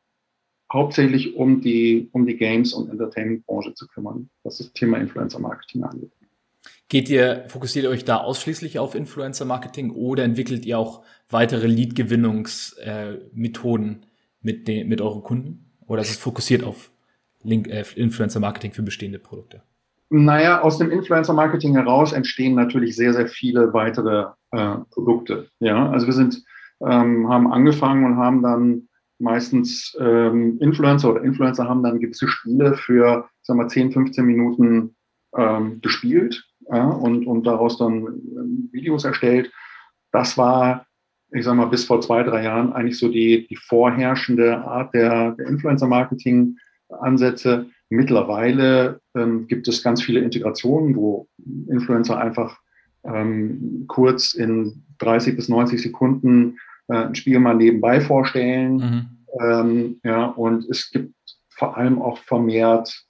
hauptsächlich 0.72 1.36
um 1.36 1.60
die, 1.62 2.10
um 2.12 2.26
die 2.26 2.38
Games- 2.38 2.74
und 2.74 2.90
Entertainment-Branche 2.90 3.74
zu 3.74 3.88
kümmern, 3.88 4.30
was 4.44 4.60
das 4.60 4.72
Thema 4.74 4.98
Influencer-Marketing 4.98 5.84
angeht. 5.84 6.12
Geht 6.90 7.10
ihr, 7.10 7.46
fokussiert 7.48 7.86
ihr 7.86 7.90
euch 7.90 8.06
da 8.06 8.18
ausschließlich 8.18 8.78
auf 8.80 8.96
Influencer-Marketing 8.96 9.92
oder 9.92 10.24
entwickelt 10.24 10.66
ihr 10.66 10.78
auch 10.78 11.04
weitere 11.30 11.68
Lead-Gewinnungsmethoden 11.68 14.06
mit, 14.42 14.68
den, 14.68 14.90
mit 14.90 15.02
euren 15.02 15.24
Kunden? 15.24 15.72
Oder 15.88 16.02
ist 16.02 16.12
es 16.12 16.18
fokussiert 16.18 16.64
auf 16.64 16.92
Link, 17.44 17.68
äh, 17.68 17.84
Influencer-Marketing 17.96 18.74
für 18.74 18.84
bestehende 18.84 19.20
Produkte? 19.20 19.64
Naja, 20.10 20.62
aus 20.62 20.78
dem 20.78 20.92
Influencer-Marketing 20.92 21.76
heraus 21.76 22.12
entstehen 22.12 22.56
natürlich 22.56 22.98
sehr, 22.98 23.14
sehr 23.14 23.28
viele 23.28 23.72
weitere 23.74 24.26
äh, 24.52 24.76
Produkte. 24.90 25.48
Ja, 25.60 25.90
also 25.90 26.08
wir 26.08 26.14
sind 26.14 26.44
ähm, 26.86 27.30
haben 27.30 27.52
angefangen 27.52 28.06
und 28.06 28.18
haben 28.18 28.42
dann 28.42 28.88
meistens 29.22 29.96
ähm, 30.00 30.58
Influencer 30.60 31.12
oder 31.12 31.24
Influencer 31.24 31.68
haben 31.68 31.84
dann 31.84 32.00
gewisse 32.00 32.28
Spiele 32.28 32.76
für, 32.76 33.30
sagen 33.44 33.60
wir, 33.60 33.68
10, 33.68 33.92
15 33.92 34.26
Minuten 34.26 34.96
ähm, 35.38 35.80
gespielt 35.82 36.44
ja, 36.70 36.90
und, 36.90 37.28
und 37.28 37.46
daraus 37.46 37.78
dann 37.78 38.08
ähm, 38.08 38.70
Videos 38.72 39.06
erstellt. 39.06 39.52
Das 40.12 40.36
war, 40.38 40.86
ich 41.32 41.46
sag 41.46 41.56
mal, 41.56 41.66
bis 41.66 41.86
vor 41.86 42.02
zwei, 42.02 42.24
drei 42.24 42.44
Jahren 42.44 42.74
eigentlich 42.74 43.00
so 43.00 43.10
die, 43.10 43.48
die 43.48 43.56
vorherrschende 43.56 44.58
Art 44.58 44.94
der, 44.94 45.32
der 45.32 45.48
Influencer-Marketing-Ansätze. 45.48 47.68
Mittlerweile 47.90 49.02
ähm, 49.16 49.48
gibt 49.48 49.68
es 49.68 49.82
ganz 49.84 50.02
viele 50.02 50.22
Integrationen, 50.22 50.96
wo 50.96 51.28
Influencer 51.70 52.18
einfach 52.18 52.58
ähm, 53.04 53.84
kurz 53.88 54.34
in 54.34 54.86
30 55.00 55.36
bis 55.36 55.50
90 55.50 55.82
Sekunden 55.82 56.58
äh, 56.92 57.06
ein 57.06 57.16
Spiel 57.16 57.40
mal 57.40 57.56
nebenbei 57.56 58.02
vorstellen. 58.02 58.76
Mhm. 58.76 59.08
Ähm, 59.40 60.00
ja, 60.04 60.26
und 60.26 60.70
es 60.70 60.92
gibt 60.92 61.14
vor 61.50 61.78
allem 61.78 62.02
auch 62.02 62.18
vermehrt 62.18 63.06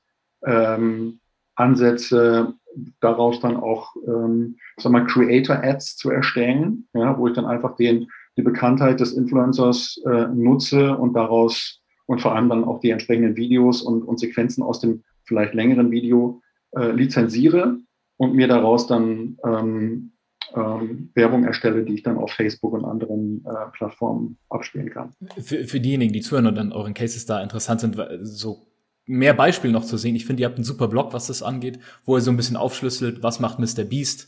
ähm, 0.46 1.20
Ansätze, 1.56 2.54
daraus 3.02 3.40
dann 3.40 3.58
auch, 3.58 3.96
ähm, 4.08 4.58
sag 4.78 4.92
mal, 4.92 5.06
Creator-Ads 5.06 5.98
zu 5.98 6.10
erstellen, 6.10 6.88
ja, 6.94 7.18
wo 7.18 7.28
ich 7.28 7.34
dann 7.34 7.46
einfach 7.46 7.76
den, 7.76 8.08
die 8.38 8.42
Bekanntheit 8.42 9.00
des 9.00 9.14
Influencers 9.14 10.00
äh, 10.06 10.28
nutze 10.28 10.96
und 10.98 11.14
daraus 11.14 11.82
und 12.06 12.22
vor 12.22 12.36
allem 12.36 12.50
dann 12.50 12.64
auch 12.64 12.80
die 12.80 12.90
entsprechenden 12.90 13.36
Videos 13.36 13.82
und, 13.82 14.04
und 14.04 14.20
Sequenzen 14.20 14.64
aus 14.64 14.80
dem 14.80 15.04
vielleicht 15.24 15.54
längeren 15.54 15.92
Video 15.92 16.42
äh, 16.76 16.92
lizenziere 16.92 17.78
und 18.18 18.36
mir 18.36 18.48
daraus 18.48 18.88
dann 18.88 19.38
ähm, 19.46 20.12
ähm, 20.56 21.10
Werbung 21.14 21.44
erstelle, 21.44 21.84
die 21.84 21.96
ich 21.96 22.04
dann 22.04 22.18
auf 22.18 22.32
Facebook 22.32 22.74
und 22.74 22.86
anderen 22.86 23.46
äh, 23.46 23.72
Plattformen 23.72 24.38
abspielen 24.50 24.90
kann. 24.90 25.12
Für, 25.42 25.66
für 25.66 25.80
diejenigen, 25.80 26.14
die 26.14 26.22
zuhören 26.22 26.48
und 26.48 26.56
dann 26.56 26.72
euren 26.72 26.94
Cases 26.94 27.26
da 27.26 27.42
interessant 27.42 27.82
sind, 27.82 27.98
so 28.22 28.68
mehr 29.06 29.34
Beispiele 29.34 29.74
noch 29.74 29.86
zu 29.86 29.98
sehen. 29.98 30.16
Ich 30.16 30.26
finde, 30.26 30.42
ihr 30.42 30.48
habt 30.48 30.58
einen 30.58 30.64
super 30.64 30.88
Blog, 30.88 31.14
was 31.14 31.28
das 31.28 31.44
angeht, 31.44 31.80
wo 32.06 32.16
ihr 32.16 32.22
so 32.22 32.32
ein 32.32 32.38
bisschen 32.38 32.58
aufschlüsselt, 32.58 33.24
was 33.24 33.40
macht 33.40 33.60
Mr. 33.60 33.84
Beast. 33.84 34.28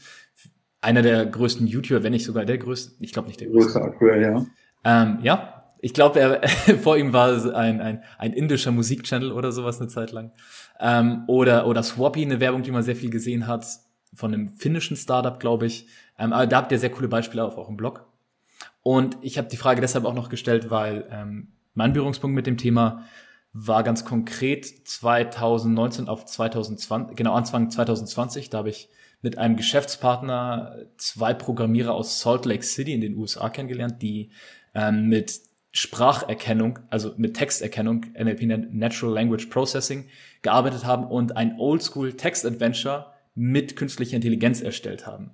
Einer 0.82 1.02
der 1.02 1.26
größten 1.26 1.68
YouTuber, 1.68 2.04
wenn 2.04 2.12
nicht 2.12 2.26
sogar 2.26 2.46
der 2.46 2.58
größte. 2.58 2.96
Ich 3.00 3.14
glaube 3.14 3.30
nicht 3.30 3.40
der 3.40 3.48
größte. 3.48 3.80
Größer 3.80 3.86
aktuell, 3.86 4.22
ja. 4.22 4.46
Ähm, 4.84 5.20
ja, 5.22 5.72
ich 5.80 5.94
glaube, 5.94 6.20
er 6.20 6.48
vor 6.82 6.98
ihm 6.98 7.14
war 7.14 7.56
ein, 7.56 7.80
ein, 7.80 8.04
ein 8.18 8.34
indischer 8.34 8.72
Musikchannel 8.72 9.32
oder 9.32 9.52
sowas 9.52 9.80
eine 9.80 9.90
Zeit 9.90 10.12
lang. 10.12 10.32
Ähm, 10.80 11.24
oder, 11.28 11.68
oder 11.68 11.84
Swappy, 11.84 12.24
eine 12.24 12.40
Werbung, 12.40 12.64
die 12.64 12.72
man 12.72 12.84
sehr 12.84 12.96
viel 12.96 13.10
gesehen 13.10 13.48
hat, 13.48 13.66
von 14.14 14.34
einem 14.34 14.50
finnischen 14.50 14.98
Startup, 14.98 15.40
glaube 15.40 15.66
ich. 15.66 15.88
Ähm, 16.18 16.34
aber 16.34 16.48
da 16.48 16.58
habt 16.58 16.72
ihr 16.72 16.80
sehr 16.80 16.92
coole 16.92 17.08
Beispiele 17.08 17.44
auf 17.44 17.58
eurem 17.58 17.78
Blog. 17.78 18.06
Und 18.82 19.18
ich 19.22 19.38
habe 19.38 19.48
die 19.48 19.58
Frage 19.58 19.82
deshalb 19.82 20.06
auch 20.06 20.14
noch 20.14 20.30
gestellt, 20.30 20.70
weil 20.70 21.08
ähm, 21.10 21.54
mein 21.74 21.94
Berührungspunkt 21.94 22.36
mit 22.36 22.48
dem 22.48 22.58
Thema 22.58 23.06
war 23.54 23.84
ganz 23.84 24.04
konkret 24.04 24.66
2019 24.66 26.08
auf 26.08 26.26
2020, 26.26 27.16
genau 27.16 27.34
Anfang 27.34 27.70
2020, 27.70 28.50
da 28.50 28.60
habe 28.60 28.70
ich 28.70 28.90
mit 29.22 29.38
einem 29.38 29.56
Geschäftspartner 29.56 30.76
zwei 30.98 31.34
Programmierer 31.34 31.94
aus 31.94 32.20
Salt 32.20 32.46
Lake 32.46 32.64
City 32.64 32.94
in 32.94 33.02
den 33.02 33.16
USA 33.16 33.50
kennengelernt, 33.50 34.02
die 34.02 34.32
ähm, 34.74 35.08
mit 35.08 35.40
Spracherkennung, 35.72 36.80
also 36.90 37.14
mit 37.18 37.36
Texterkennung, 37.36 38.06
NLP 38.14 38.44
Natural 38.72 39.14
Language 39.14 39.48
Processing, 39.48 40.08
gearbeitet 40.42 40.86
haben 40.86 41.06
und 41.06 41.38
ein 41.38 41.58
Oldschool 41.58 42.14
Text 42.14 42.46
Adventure 42.46 43.14
mit 43.34 43.76
künstlicher 43.76 44.16
Intelligenz 44.16 44.62
erstellt 44.62 45.08
haben. 45.08 45.32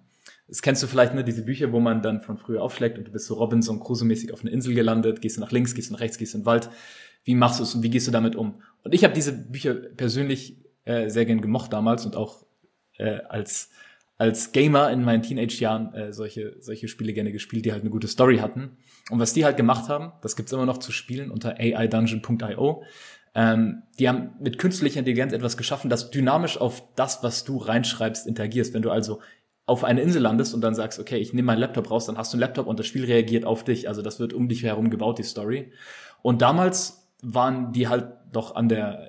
Das 0.50 0.62
kennst 0.62 0.84
du 0.84 0.88
vielleicht, 0.88 1.14
ne, 1.14 1.24
diese 1.24 1.44
Bücher, 1.44 1.72
wo 1.72 1.80
man 1.80 2.02
dann 2.02 2.20
von 2.20 2.38
früher 2.38 2.62
aufschlägt 2.62 2.98
und 2.98 3.08
du 3.08 3.12
bist 3.12 3.28
so 3.28 3.36
Robinson 3.36 3.80
Crusoe-mäßig 3.80 4.34
auf 4.34 4.42
eine 4.42 4.50
Insel 4.50 4.74
gelandet, 4.74 5.22
gehst 5.22 5.38
du 5.38 5.42
nach 5.42 5.52
links, 5.52 5.76
gehst 5.76 5.90
du 5.90 5.94
nach 5.94 6.02
rechts, 6.02 6.18
gehst 6.18 6.34
du 6.34 6.40
in 6.40 6.42
den 6.42 6.48
Wald 6.48 6.70
wie 7.24 7.36
machst 7.36 7.60
du 7.60 7.64
es 7.64 7.76
und 7.76 7.84
wie 7.84 7.90
gehst 7.90 8.08
du 8.08 8.12
damit 8.12 8.36
um? 8.36 8.62
Und 8.84 8.94
ich 8.94 9.04
habe 9.04 9.14
diese 9.14 9.34
Bücher 9.34 9.74
persönlich 9.74 10.58
äh, 10.86 11.10
sehr 11.10 11.26
gern 11.26 11.42
gemocht 11.42 11.74
damals 11.74 12.06
und 12.06 12.16
auch 12.16 12.46
äh, 12.98 13.20
als 13.30 13.72
als 14.18 14.52
Gamer 14.52 14.92
in 14.92 15.06
meinen 15.06 15.22
Teenage-Jahren 15.22 15.94
äh, 15.94 16.12
solche, 16.12 16.58
solche 16.60 16.90
Spiele 16.90 17.14
gerne 17.14 17.32
gespielt, 17.32 17.64
die 17.64 17.72
halt 17.72 17.84
eine 17.84 17.90
gute 17.90 18.10
Story 18.10 18.40
hatten. 18.40 18.76
Und 19.10 19.20
was 19.20 19.32
die 19.32 19.46
halt 19.46 19.56
gemacht 19.56 19.88
haben, 19.88 20.12
das 20.22 20.36
gibt's 20.36 20.52
immer 20.52 20.66
noch 20.66 20.80
zu 20.80 20.92
spielen 20.92 21.32
unter 21.32 21.58
aidungeon.io. 21.58 22.84
Ähm, 23.34 23.84
die 23.98 24.10
haben 24.10 24.32
mit 24.42 24.58
künstlicher 24.58 25.00
Intelligenz 25.00 25.32
etwas 25.32 25.56
geschaffen, 25.56 25.90
das 25.90 26.12
dynamisch 26.12 26.58
auf 26.58 26.84
das, 26.96 27.24
was 27.24 27.46
du 27.46 27.60
reinschreibst, 27.60 28.28
interagierst. 28.28 28.74
Wenn 28.74 28.82
du 28.82 28.92
also 28.92 29.22
auf 29.70 29.84
eine 29.84 30.02
Insel 30.02 30.22
landest 30.22 30.54
und 30.54 30.62
dann 30.62 30.76
sagst, 30.76 31.00
okay, 31.00 31.18
ich 31.18 31.34
nehme 31.34 31.46
meinen 31.46 31.60
Laptop 31.60 31.90
raus, 31.92 32.06
dann 32.06 32.18
hast 32.18 32.34
du 32.34 32.36
einen 32.36 32.42
Laptop 32.42 32.68
und 32.68 32.80
das 32.80 32.88
Spiel 32.88 33.06
reagiert 33.06 33.46
auf 33.46 33.64
dich. 33.64 33.88
Also 33.88 34.02
das 34.02 34.20
wird 34.20 34.34
um 34.34 34.50
dich 34.50 34.64
herum 34.64 34.90
gebaut, 34.90 35.20
die 35.20 35.24
Story. 35.24 35.72
Und 36.22 36.42
damals 36.42 37.08
waren 37.22 37.72
die 37.72 37.88
halt 37.88 38.34
noch 38.34 38.56
an 38.56 38.70
der, 38.70 39.08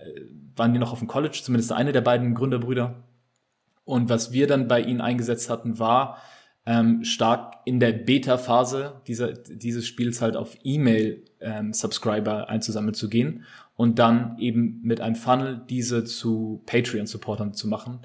waren 0.56 0.72
die 0.72 0.78
noch 0.78 0.92
auf 0.92 0.98
dem 0.98 1.08
College, 1.08 1.40
zumindest 1.42 1.72
eine 1.72 1.92
der 1.92 2.02
beiden 2.02 2.34
Gründerbrüder. 2.34 3.02
Und 3.84 4.08
was 4.08 4.32
wir 4.32 4.46
dann 4.46 4.68
bei 4.68 4.80
ihnen 4.80 5.00
eingesetzt 5.00 5.50
hatten, 5.50 5.78
war 5.78 6.18
ähm, 6.66 7.04
stark 7.04 7.54
in 7.64 7.80
der 7.80 7.92
Beta-Phase 7.92 9.00
dieser, 9.06 9.32
dieses 9.32 9.86
Spiels 9.86 10.20
halt 10.20 10.36
auf 10.36 10.56
E-Mail-Subscriber 10.62 12.40
ähm, 12.42 12.44
einzusammeln 12.48 12.94
zu 12.94 13.08
gehen 13.08 13.44
und 13.76 13.98
dann 13.98 14.38
eben 14.38 14.80
mit 14.82 15.00
einem 15.00 15.16
Funnel 15.16 15.62
diese 15.68 16.04
zu 16.04 16.62
Patreon-Supportern 16.66 17.54
zu 17.54 17.66
machen, 17.66 18.00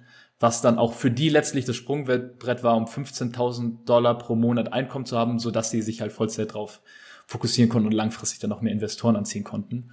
was 0.45 0.62
dann 0.62 0.77
auch 0.77 0.93
für 0.93 1.10
die 1.10 1.29
letztlich 1.29 1.65
das 1.65 1.75
Sprungbrett 1.75 2.62
war, 2.62 2.77
um 2.77 2.86
15.000 2.86 3.84
Dollar 3.86 4.15
pro 4.15 4.36
Monat 4.36 4.73
Einkommen 4.73 5.08
zu 5.08 5.17
haben, 5.17 5.39
so 5.39 5.49
dass 5.49 5.71
sie 5.71 5.81
sich 5.81 6.01
halt 6.01 6.13
Vollzeit 6.13 6.53
drauf 6.53 6.81
fokussieren 7.25 7.67
konnten 7.67 7.88
und 7.88 7.95
langfristig 7.95 8.38
dann 8.41 8.51
noch 8.51 8.62
mehr 8.62 8.71
Investoren 8.71 9.15
anziehen 9.15 9.43
konnten. 9.43 9.89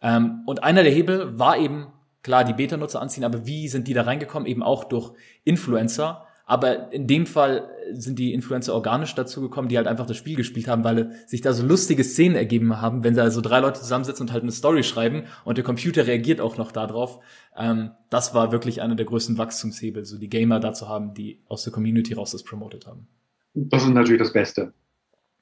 Ähm, 0.00 0.40
und 0.46 0.64
einer 0.64 0.84
der 0.84 0.92
Hebel 0.92 1.38
war 1.38 1.58
eben, 1.58 1.88
klar, 2.22 2.44
die 2.44 2.54
Beta-Nutzer 2.54 3.02
anziehen, 3.02 3.24
aber 3.24 3.44
wie 3.44 3.68
sind 3.68 3.86
die 3.86 3.92
da 3.92 4.04
reingekommen? 4.04 4.48
Eben 4.48 4.62
auch 4.62 4.84
durch 4.84 5.12
Influencer. 5.44 6.26
Aber 6.46 6.92
in 6.92 7.06
dem 7.06 7.26
Fall 7.26 7.70
sind 7.92 8.18
die 8.18 8.34
Influencer 8.34 8.74
organisch 8.74 9.14
dazu 9.14 9.40
gekommen, 9.40 9.68
die 9.68 9.78
halt 9.78 9.86
einfach 9.86 10.06
das 10.06 10.18
Spiel 10.18 10.36
gespielt 10.36 10.68
haben, 10.68 10.84
weil 10.84 11.12
sich 11.26 11.40
da 11.40 11.54
so 11.54 11.64
lustige 11.64 12.04
Szenen 12.04 12.36
ergeben 12.36 12.82
haben, 12.82 13.02
wenn 13.02 13.14
da 13.14 13.30
so 13.30 13.40
drei 13.40 13.60
Leute 13.60 13.80
zusammensitzen 13.80 14.26
und 14.26 14.32
halt 14.32 14.42
eine 14.42 14.52
Story 14.52 14.82
schreiben 14.82 15.22
und 15.44 15.56
der 15.56 15.64
Computer 15.64 16.06
reagiert 16.06 16.42
auch 16.42 16.58
noch 16.58 16.70
darauf. 16.70 17.20
Ähm, 17.56 17.92
das 18.10 18.34
war 18.34 18.52
wirklich 18.52 18.82
einer 18.82 18.94
der 18.94 19.06
größten 19.06 19.38
Wachstumshebel, 19.38 20.04
so 20.04 20.18
die 20.18 20.28
Gamer 20.28 20.60
dazu 20.60 20.86
haben, 20.88 21.14
die 21.14 21.40
aus 21.48 21.64
der 21.64 21.72
Community 21.72 22.12
raus 22.12 22.32
das 22.32 22.42
promotet 22.42 22.86
haben. 22.86 23.08
Das 23.54 23.84
ist 23.84 23.90
natürlich 23.90 24.20
das 24.20 24.32
Beste. 24.32 24.74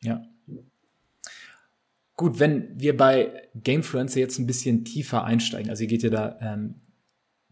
Ja. 0.03 0.23
Gut, 2.15 2.39
wenn 2.39 2.79
wir 2.79 2.97
bei 2.97 3.49
Gamefluencer 3.55 4.21
jetzt 4.21 4.39
ein 4.39 4.47
bisschen 4.47 4.85
tiefer 4.85 5.25
einsteigen, 5.25 5.71
also 5.71 5.83
ihr 5.83 5.89
geht 5.89 6.05
ja 6.05 6.11
da 6.11 6.39
ähm, 6.41 6.77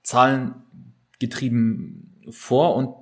zahlengetrieben 0.02 2.22
vor 2.30 2.76
und 2.76 2.94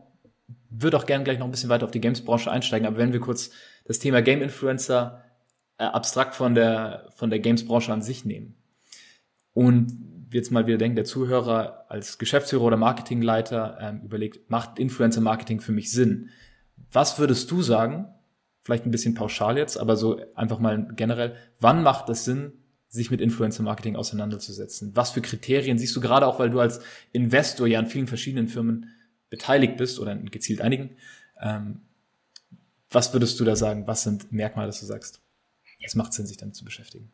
würde 0.70 0.96
auch 0.96 1.06
gerne 1.06 1.24
gleich 1.24 1.38
noch 1.38 1.46
ein 1.46 1.50
bisschen 1.50 1.70
weiter 1.70 1.84
auf 1.84 1.90
die 1.90 2.00
Games-Branche 2.00 2.50
einsteigen, 2.50 2.86
aber 2.86 2.98
wenn 2.98 3.12
wir 3.12 3.20
kurz 3.20 3.50
das 3.84 3.98
Thema 3.98 4.22
Game-Influencer 4.22 5.22
äh, 5.78 5.84
abstrakt 5.84 6.34
von 6.34 6.54
der, 6.54 7.08
von 7.14 7.30
der 7.30 7.38
Games-Branche 7.38 7.92
an 7.92 8.02
sich 8.02 8.24
nehmen 8.24 8.54
und 9.54 9.96
jetzt 10.32 10.50
mal 10.50 10.66
wieder 10.66 10.78
denken, 10.78 10.96
der 10.96 11.04
Zuhörer 11.04 11.86
als 11.88 12.18
Geschäftsführer 12.18 12.64
oder 12.64 12.76
Marketingleiter 12.76 13.78
ähm, 13.80 14.00
überlegt, 14.02 14.50
macht 14.50 14.78
Influencer-Marketing 14.78 15.60
für 15.60 15.72
mich 15.72 15.90
Sinn? 15.90 16.30
Was 16.92 17.18
würdest 17.18 17.50
du 17.50 17.62
sagen, 17.62 18.06
vielleicht 18.62 18.84
ein 18.84 18.90
bisschen 18.90 19.14
pauschal 19.14 19.56
jetzt, 19.56 19.78
aber 19.78 19.96
so 19.96 20.20
einfach 20.34 20.58
mal 20.58 20.88
generell, 20.94 21.36
wann 21.60 21.82
macht 21.82 22.08
es 22.10 22.24
Sinn, 22.24 22.52
sich 22.88 23.10
mit 23.10 23.20
Influencer 23.20 23.62
Marketing 23.62 23.96
auseinanderzusetzen? 23.96 24.92
Was 24.94 25.10
für 25.10 25.20
Kriterien 25.20 25.78
siehst 25.78 25.94
du 25.96 26.00
gerade 26.00 26.26
auch, 26.26 26.38
weil 26.38 26.50
du 26.50 26.60
als 26.60 26.80
Investor 27.12 27.66
ja 27.66 27.78
an 27.78 27.86
vielen 27.86 28.06
verschiedenen 28.06 28.48
Firmen 28.48 28.90
beteiligt 29.30 29.76
bist 29.76 29.98
oder 29.98 30.16
gezielt 30.16 30.60
einigen? 30.60 30.96
Ähm, 31.40 31.82
was 32.90 33.12
würdest 33.12 33.38
du 33.38 33.44
da 33.44 33.56
sagen? 33.56 33.86
Was 33.86 34.02
sind 34.02 34.32
Merkmale, 34.32 34.68
dass 34.68 34.80
du 34.80 34.86
sagst? 34.86 35.20
Es 35.84 35.94
macht 35.94 36.12
Sinn, 36.12 36.26
sich 36.26 36.36
damit 36.36 36.56
zu 36.56 36.64
beschäftigen. 36.64 37.10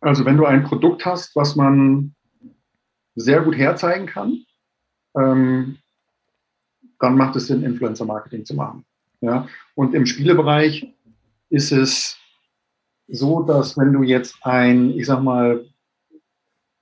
Also 0.00 0.24
wenn 0.24 0.36
du 0.36 0.46
ein 0.46 0.64
Produkt 0.64 1.04
hast, 1.04 1.36
was 1.36 1.56
man 1.56 2.14
sehr 3.14 3.42
gut 3.42 3.56
herzeigen 3.56 4.06
kann, 4.06 4.44
ähm, 5.16 5.78
dann 6.98 7.16
macht 7.16 7.36
es 7.36 7.46
Sinn, 7.46 7.62
Influencer 7.62 8.04
Marketing 8.04 8.44
zu 8.44 8.54
machen. 8.54 8.84
Ja? 9.20 9.46
Und 9.74 9.94
im 9.94 10.06
Spielebereich 10.06 10.94
ist 11.50 11.72
es 11.72 12.16
so, 13.08 13.42
dass 13.42 13.76
wenn 13.76 13.92
du 13.92 14.02
jetzt 14.02 14.36
ein, 14.42 14.90
ich 14.90 15.06
sag 15.06 15.22
mal, 15.22 15.66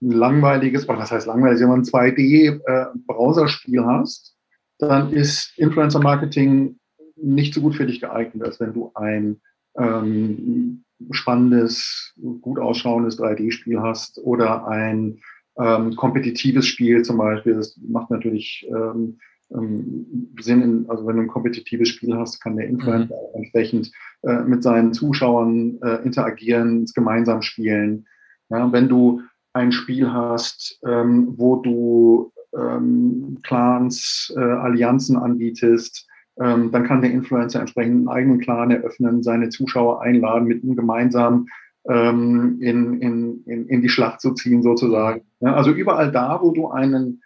ein 0.00 0.10
langweiliges, 0.10 0.88
oder 0.88 0.98
was 0.98 1.10
heißt 1.10 1.26
langweilig, 1.26 1.60
wenn 1.60 1.68
man 1.68 1.80
ein 1.80 1.84
2D-Browserspiel 1.84 3.80
äh, 3.80 3.84
hast, 3.84 4.36
dann 4.78 5.12
ist 5.12 5.52
Influencer 5.58 6.00
Marketing 6.00 6.78
nicht 7.16 7.54
so 7.54 7.60
gut 7.60 7.74
für 7.74 7.86
dich 7.86 8.00
geeignet, 8.00 8.44
als 8.44 8.60
wenn 8.60 8.72
du 8.72 8.92
ein 8.94 9.40
ähm, 9.76 10.84
spannendes, 11.10 12.14
gut 12.40 12.58
ausschauendes 12.58 13.18
3D-Spiel 13.18 13.80
hast 13.80 14.18
oder 14.18 14.66
ein 14.68 15.20
ähm, 15.58 15.96
kompetitives 15.96 16.66
Spiel 16.66 17.02
zum 17.02 17.18
Beispiel. 17.18 17.54
Das 17.54 17.76
macht 17.88 18.10
natürlich 18.10 18.68
ähm, 18.68 19.18
ähm, 19.52 20.34
sind, 20.40 20.62
in, 20.62 20.90
also 20.90 21.06
wenn 21.06 21.16
du 21.16 21.22
ein 21.22 21.28
kompetitives 21.28 21.88
Spiel 21.88 22.14
hast, 22.16 22.40
kann 22.40 22.56
der 22.56 22.68
Influencer 22.68 23.14
mhm. 23.14 23.38
entsprechend 23.38 23.90
äh, 24.22 24.42
mit 24.42 24.62
seinen 24.62 24.92
Zuschauern 24.92 25.78
äh, 25.82 26.02
interagieren, 26.04 26.86
gemeinsam 26.94 27.42
spielen. 27.42 28.06
Ja, 28.50 28.70
wenn 28.72 28.88
du 28.88 29.22
ein 29.58 29.72
Spiel 29.72 30.12
hast, 30.12 30.78
ähm, 30.86 31.34
wo 31.36 31.56
du 31.56 32.32
ähm, 32.56 33.38
Clans, 33.42 34.32
äh, 34.36 34.40
Allianzen 34.40 35.16
anbietest, 35.16 36.06
ähm, 36.40 36.70
dann 36.70 36.84
kann 36.84 37.02
der 37.02 37.10
Influencer 37.10 37.60
entsprechend 37.60 37.96
einen 37.96 38.08
eigenen 38.08 38.40
Clan 38.40 38.70
eröffnen, 38.70 39.22
seine 39.22 39.48
Zuschauer 39.48 40.00
einladen, 40.02 40.46
mit 40.46 40.62
ihm 40.62 40.76
gemeinsam 40.76 41.48
ähm, 41.88 42.58
in, 42.60 43.00
in, 43.00 43.44
in, 43.46 43.66
in 43.66 43.82
die 43.82 43.88
Schlacht 43.88 44.20
zu 44.20 44.32
ziehen, 44.34 44.62
sozusagen. 44.62 45.22
Ja, 45.40 45.54
also 45.54 45.72
überall 45.72 46.12
da, 46.12 46.40
wo 46.40 46.52
du 46.52 46.68
einen 46.68 47.22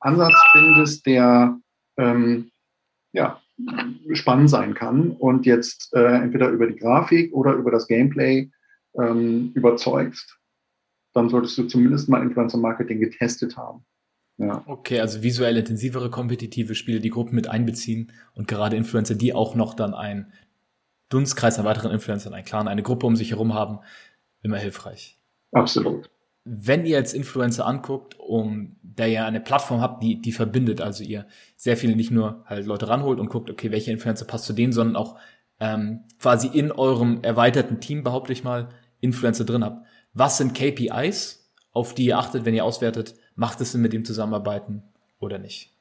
Ansatz 0.00 0.34
findest, 0.52 1.06
der 1.06 1.58
ähm, 1.96 2.50
ja, 3.12 3.40
spannend 4.12 4.50
sein 4.50 4.74
kann 4.74 5.10
und 5.12 5.46
jetzt 5.46 5.92
äh, 5.94 6.22
entweder 6.22 6.48
über 6.48 6.66
die 6.66 6.76
Grafik 6.76 7.32
oder 7.32 7.52
über 7.54 7.70
das 7.70 7.86
Gameplay 7.86 8.50
ähm, 8.98 9.52
überzeugst, 9.54 10.39
dann 11.12 11.28
solltest 11.28 11.58
du 11.58 11.64
zumindest 11.64 12.08
mal 12.08 12.22
Influencer 12.22 12.58
Marketing 12.58 13.00
getestet 13.00 13.56
haben. 13.56 13.84
Ja. 14.38 14.62
Okay, 14.66 15.00
also 15.00 15.22
visuell 15.22 15.56
intensivere 15.56 16.08
kompetitive 16.08 16.74
Spiele, 16.74 17.00
die 17.00 17.10
Gruppen 17.10 17.34
mit 17.34 17.48
einbeziehen 17.48 18.10
und 18.34 18.48
gerade 18.48 18.76
Influencer, 18.76 19.14
die 19.14 19.34
auch 19.34 19.54
noch 19.54 19.74
dann 19.74 19.92
ein 19.92 20.32
Dunstkreis 21.10 21.58
an 21.58 21.66
weiteren 21.66 21.92
Influencern, 21.92 22.32
ein 22.32 22.44
Clan, 22.44 22.68
eine 22.68 22.82
Gruppe 22.82 23.06
um 23.06 23.16
sich 23.16 23.32
herum 23.32 23.52
haben, 23.52 23.80
immer 24.42 24.56
hilfreich. 24.56 25.18
Absolut. 25.52 26.08
Wenn 26.44 26.86
ihr 26.86 26.96
als 26.96 27.12
Influencer 27.12 27.66
anguckt, 27.66 28.18
um 28.18 28.76
da 28.82 29.04
ihr 29.04 29.26
eine 29.26 29.40
Plattform 29.40 29.82
habt, 29.82 30.02
die, 30.02 30.22
die 30.22 30.32
verbindet, 30.32 30.80
also 30.80 31.04
ihr 31.04 31.26
sehr 31.56 31.76
viele 31.76 31.94
nicht 31.94 32.10
nur 32.10 32.44
halt 32.46 32.64
Leute 32.64 32.88
ranholt 32.88 33.20
und 33.20 33.28
guckt, 33.28 33.50
okay, 33.50 33.70
welcher 33.70 33.92
Influencer 33.92 34.24
passt 34.24 34.46
zu 34.46 34.54
denen, 34.54 34.72
sondern 34.72 34.96
auch 34.96 35.18
ähm, 35.58 36.04
quasi 36.18 36.46
in 36.46 36.72
eurem 36.72 37.22
erweiterten 37.22 37.80
Team, 37.80 38.02
behaupte 38.02 38.32
ich 38.32 38.42
mal, 38.42 38.70
Influencer 39.00 39.44
drin 39.44 39.64
habt. 39.64 39.86
Was 40.12 40.38
sind 40.38 40.54
KPIs, 40.54 41.50
auf 41.72 41.94
die 41.94 42.06
ihr 42.06 42.18
achtet, 42.18 42.44
wenn 42.44 42.54
ihr 42.54 42.64
auswertet, 42.64 43.14
macht 43.36 43.60
es 43.60 43.72
Sinn, 43.72 43.82
mit 43.82 43.94
ihm 43.94 44.04
zusammenarbeiten 44.04 44.82
oder 45.20 45.38
nicht? 45.38 45.72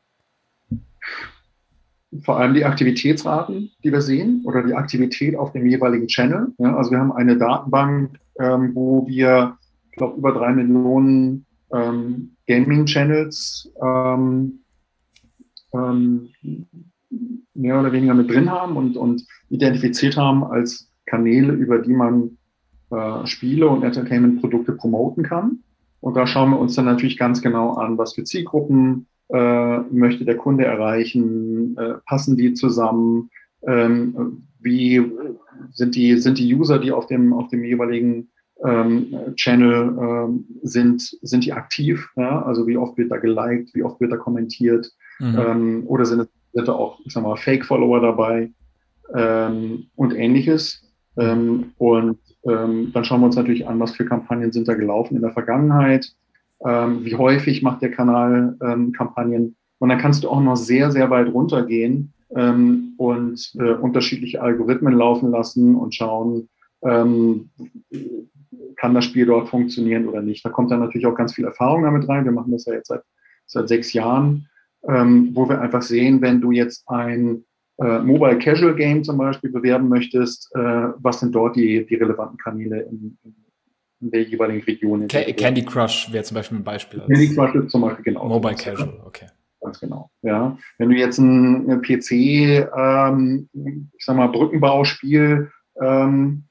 Vor 2.24 2.38
allem 2.38 2.54
die 2.54 2.66
Aktivitätsraten, 2.66 3.72
die 3.84 3.92
wir 3.92 4.02
sehen, 4.02 4.42
oder 4.46 4.64
die 4.64 4.74
Aktivität 4.74 5.36
auf 5.36 5.52
dem 5.52 5.68
jeweiligen 5.68 6.08
Channel. 6.08 6.54
Ja, 6.58 6.76
also 6.76 6.92
wir 6.92 7.00
haben 7.00 7.12
eine 7.12 7.38
Datenbank, 7.38 8.20
ähm, 8.40 8.72
wo 8.74 9.08
wir, 9.08 9.58
ich 9.92 9.98
glaube, 9.98 10.18
über 10.18 10.32
drei 10.32 10.54
Millionen 10.54 11.46
ähm, 11.72 12.36
Gaming-Channels 12.48 13.72
ähm, 13.82 14.60
ähm, 15.74 16.30
mehr 17.54 17.80
oder 17.80 17.92
weniger 17.92 18.16
mit 18.16 18.30
drin 18.30 18.50
haben 18.50 18.76
und, 18.76 18.98
und 18.98 19.26
identifiziert 19.50 20.18
haben 20.18 20.44
als 20.44 20.92
Kanäle, 21.06 21.54
über 21.54 21.80
die 21.80 21.94
man 21.94 22.39
äh, 22.92 23.26
Spiele 23.26 23.68
und 23.68 23.84
Entertainment-Produkte 23.84 24.74
promoten 24.74 25.24
kann. 25.24 25.60
Und 26.02 26.16
da 26.16 26.26
schauen 26.26 26.52
wir 26.52 26.60
uns 26.60 26.76
dann 26.76 26.86
natürlich 26.86 27.18
ganz 27.18 27.42
genau 27.42 27.74
an, 27.74 27.98
was 27.98 28.14
für 28.14 28.24
Zielgruppen 28.24 29.08
äh, 29.30 29.80
möchte 29.92 30.26
der 30.26 30.38
Kunde 30.38 30.66
erreichen, 30.66 31.78
äh, 31.78 31.96
passen 32.06 32.38
die 32.38 32.54
zusammen, 32.54 33.30
ähm, 33.68 34.44
wie 34.60 35.04
sind 35.72 35.96
die, 35.96 36.18
sind 36.18 36.38
die 36.38 36.54
User, 36.56 36.80
die 36.80 36.92
auf 36.92 37.08
dem, 37.08 37.34
auf 37.34 37.50
dem 37.50 37.64
jeweiligen 37.64 38.30
ähm, 38.66 39.16
Channel 39.36 39.98
ähm, 40.00 40.46
sind, 40.64 41.02
sind 41.22 41.46
die 41.46 41.54
aktiv, 41.54 42.10
ja? 42.16 42.42
also 42.44 42.68
wie 42.68 42.78
oft 42.78 42.98
wird 42.98 43.12
da 43.12 43.18
geliked, 43.18 43.74
wie 43.74 43.84
oft 43.84 44.02
wird 44.02 44.12
da 44.12 44.18
kommentiert 44.18 44.92
mhm. 45.20 45.40
ähm, 45.40 45.84
oder 45.88 46.06
sind, 46.06 46.28
sind 46.54 46.68
da 46.68 46.74
auch, 46.74 47.00
ich 47.06 47.14
sag 47.14 47.24
mal, 47.24 47.38
Fake-Follower 47.38 48.02
dabei 48.02 48.52
ähm, 49.14 49.88
und 49.96 50.14
ähnliches. 50.14 50.84
Ähm, 51.18 51.72
und 51.78 52.20
ähm, 52.48 52.92
dann 52.94 53.04
schauen 53.04 53.22
wir 53.22 53.26
uns 53.28 53.36
natürlich 53.36 53.68
an, 53.68 53.80
was 53.80 53.96
für 53.96 54.06
Kampagnen 54.06 54.52
sind 54.52 54.68
da 54.68 54.74
gelaufen 54.74 55.16
in 55.16 55.22
der 55.22 55.32
Vergangenheit, 55.32 56.14
ähm, 56.66 57.04
wie 57.06 57.16
häufig 57.16 57.62
macht 57.62 57.82
der 57.82 57.92
Kanal 57.92 58.58
ähm, 58.62 58.92
Kampagnen. 58.92 59.56
Und 59.80 59.90
dann 59.90 60.00
kannst 60.00 60.24
du 60.24 60.30
auch 60.30 60.42
noch 60.42 60.56
sehr, 60.56 60.92
sehr 60.92 61.10
weit 61.10 61.34
runtergehen 61.34 62.14
ähm, 62.36 62.94
und 62.98 63.54
äh, 63.60 63.74
unterschiedliche 63.74 64.42
Algorithmen 64.42 64.94
laufen 64.94 65.32
lassen 65.32 65.76
und 65.76 65.96
schauen, 65.96 66.50
ähm, 66.84 67.50
kann 68.76 68.94
das 68.94 69.06
Spiel 69.06 69.26
dort 69.26 69.50
funktionieren 69.50 70.08
oder 70.08 70.22
nicht. 70.22 70.46
Da 70.46 70.50
kommt 70.50 70.72
dann 70.72 70.80
natürlich 70.80 71.08
auch 71.08 71.16
ganz 71.16 71.34
viel 71.34 71.46
Erfahrung 71.46 71.84
damit 71.84 72.08
rein. 72.08 72.26
Wir 72.26 72.32
machen 72.32 72.52
das 72.52 72.66
ja 72.66 72.74
jetzt 72.74 72.88
seit, 72.88 73.02
seit 73.46 73.68
sechs 73.68 73.94
Jahren, 73.94 74.48
ähm, 74.88 75.32
wo 75.34 75.48
wir 75.50 75.60
einfach 75.60 75.82
sehen, 75.82 76.22
wenn 76.22 76.40
du 76.40 76.52
jetzt 76.52 76.88
ein 76.88 77.44
äh, 77.82 78.00
Mobile 78.00 78.38
Casual 78.40 78.76
Game 78.76 79.04
zum 79.04 79.18
Beispiel 79.18 79.52
bewerben 79.52 79.88
möchtest, 79.88 80.50
äh, 80.56 80.60
was 80.60 81.20
sind 81.20 81.34
dort 81.34 81.56
die, 81.56 81.86
die 81.86 81.96
relevanten 81.96 82.38
Kanäle 82.38 82.82
in, 82.82 83.18
in 84.02 84.12
der 84.12 84.24
jeweiligen 84.24 84.64
Region? 84.64 85.08
Ca 85.08 85.22
Candy 85.32 85.64
Crush 85.64 86.12
wäre 86.12 86.24
zum 86.24 86.36
Beispiel 86.36 86.58
ein 86.58 86.64
Beispiel. 86.64 87.00
Candy 87.02 87.34
Crush 87.34 87.56
ist 87.56 87.72
zum 87.72 87.82
Beispiel 87.82 88.04
genau. 88.04 88.28
Mobile 88.28 88.56
Casual, 88.56 89.02
okay. 89.06 89.28
Ganz 89.62 89.80
genau. 89.80 90.10
Ja, 90.22 90.58
wenn 90.78 90.90
du 90.90 90.96
jetzt 90.96 91.18
ein 91.18 91.82
PC, 91.82 92.12
ähm, 92.12 93.50
ich 93.98 94.06
sag 94.06 94.16
mal 94.16 94.28
Brückenbauspiel 94.28 95.52
ähm, 95.82 96.44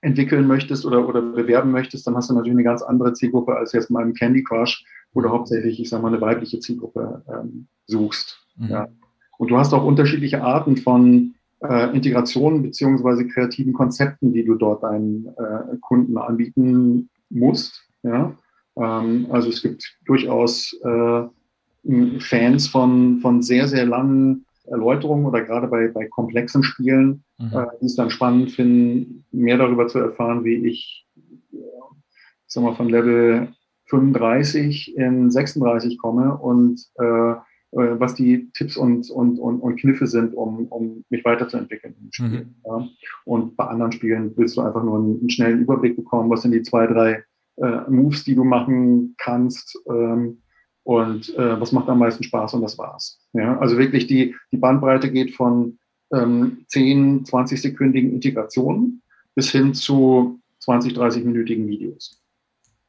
entwickeln 0.00 0.46
möchtest 0.46 0.86
oder, 0.86 1.06
oder 1.06 1.20
bewerben 1.20 1.70
möchtest, 1.72 2.06
dann 2.06 2.16
hast 2.16 2.30
du 2.30 2.34
natürlich 2.34 2.54
eine 2.54 2.64
ganz 2.64 2.82
andere 2.82 3.12
Zielgruppe 3.12 3.56
als 3.56 3.72
jetzt 3.72 3.90
mal 3.90 4.02
im 4.02 4.14
Candy 4.14 4.42
Crush, 4.44 4.84
wo 5.12 5.20
du 5.20 5.28
hauptsächlich, 5.28 5.80
ich 5.80 5.88
sag 5.88 6.02
mal, 6.02 6.08
eine 6.08 6.20
weibliche 6.20 6.60
Zielgruppe 6.60 7.22
ähm, 7.28 7.68
suchst. 7.86 8.38
Mhm. 8.56 8.68
Ja. 8.68 8.88
Und 9.38 9.50
du 9.50 9.56
hast 9.56 9.72
auch 9.72 9.84
unterschiedliche 9.84 10.42
Arten 10.42 10.76
von 10.76 11.34
äh, 11.60 11.94
Integrationen 11.94 12.62
beziehungsweise 12.62 13.26
kreativen 13.26 13.72
Konzepten, 13.72 14.32
die 14.32 14.44
du 14.44 14.56
dort 14.56 14.82
deinen 14.82 15.26
äh, 15.28 15.76
Kunden 15.80 16.18
anbieten 16.18 17.08
musst. 17.30 17.88
Ja? 18.02 18.34
Ähm, 18.76 19.26
also 19.30 19.48
es 19.48 19.62
gibt 19.62 19.96
durchaus 20.04 20.76
äh, 20.84 21.22
Fans 22.20 22.66
von, 22.68 23.20
von 23.20 23.42
sehr, 23.42 23.68
sehr 23.68 23.86
langen 23.86 24.44
Erläuterungen 24.64 25.24
oder 25.24 25.42
gerade 25.42 25.68
bei, 25.68 25.88
bei 25.88 26.06
komplexen 26.06 26.62
Spielen, 26.62 27.24
mhm. 27.38 27.52
äh, 27.52 27.66
die 27.80 27.86
es 27.86 27.96
dann 27.96 28.10
spannend 28.10 28.50
finden, 28.50 29.24
mehr 29.30 29.56
darüber 29.56 29.86
zu 29.86 29.98
erfahren, 29.98 30.44
wie 30.44 30.66
ich, 30.66 31.06
ich 31.52 31.60
sag 32.46 32.64
mal, 32.64 32.74
von 32.74 32.88
Level 32.88 33.48
35 33.86 34.96
in 34.96 35.30
36 35.30 35.96
komme 35.98 36.36
und 36.36 36.80
äh, 37.00 37.32
äh, 37.32 37.34
was 37.70 38.14
die 38.14 38.50
Tipps 38.52 38.76
und, 38.76 39.10
und, 39.10 39.38
und, 39.38 39.60
und 39.60 39.76
Kniffe 39.80 40.06
sind, 40.06 40.34
um, 40.34 40.66
um 40.68 41.04
mich 41.10 41.24
weiterzuentwickeln 41.24 41.94
im 42.00 42.12
Spiel. 42.12 42.44
Mhm. 42.44 42.54
Ja. 42.64 42.88
Und 43.24 43.56
bei 43.56 43.64
anderen 43.64 43.92
Spielen 43.92 44.32
willst 44.36 44.56
du 44.56 44.62
einfach 44.62 44.82
nur 44.82 44.98
einen, 44.98 45.20
einen, 45.20 45.30
schnellen 45.30 45.60
Überblick 45.60 45.96
bekommen, 45.96 46.30
was 46.30 46.42
sind 46.42 46.52
die 46.52 46.62
zwei, 46.62 46.86
drei 46.86 47.24
äh, 47.56 47.90
Moves, 47.90 48.24
die 48.24 48.34
du 48.34 48.44
machen 48.44 49.14
kannst 49.18 49.78
ähm, 49.90 50.38
und 50.84 51.36
äh, 51.36 51.60
was 51.60 51.72
macht 51.72 51.88
am 51.88 51.98
meisten 51.98 52.24
Spaß 52.24 52.54
und 52.54 52.62
das 52.62 52.78
war's. 52.78 53.20
Ja. 53.34 53.58
Also 53.58 53.76
wirklich 53.76 54.06
die, 54.06 54.34
die 54.50 54.56
Bandbreite 54.56 55.10
geht 55.10 55.34
von 55.34 55.78
ähm, 56.14 56.64
10, 56.68 57.26
20 57.26 57.60
sekündigen 57.60 58.12
Integrationen 58.12 59.02
bis 59.34 59.50
hin 59.50 59.74
zu 59.74 60.40
20, 60.60 60.94
30-minütigen 60.94 61.66
Videos. 61.66 62.22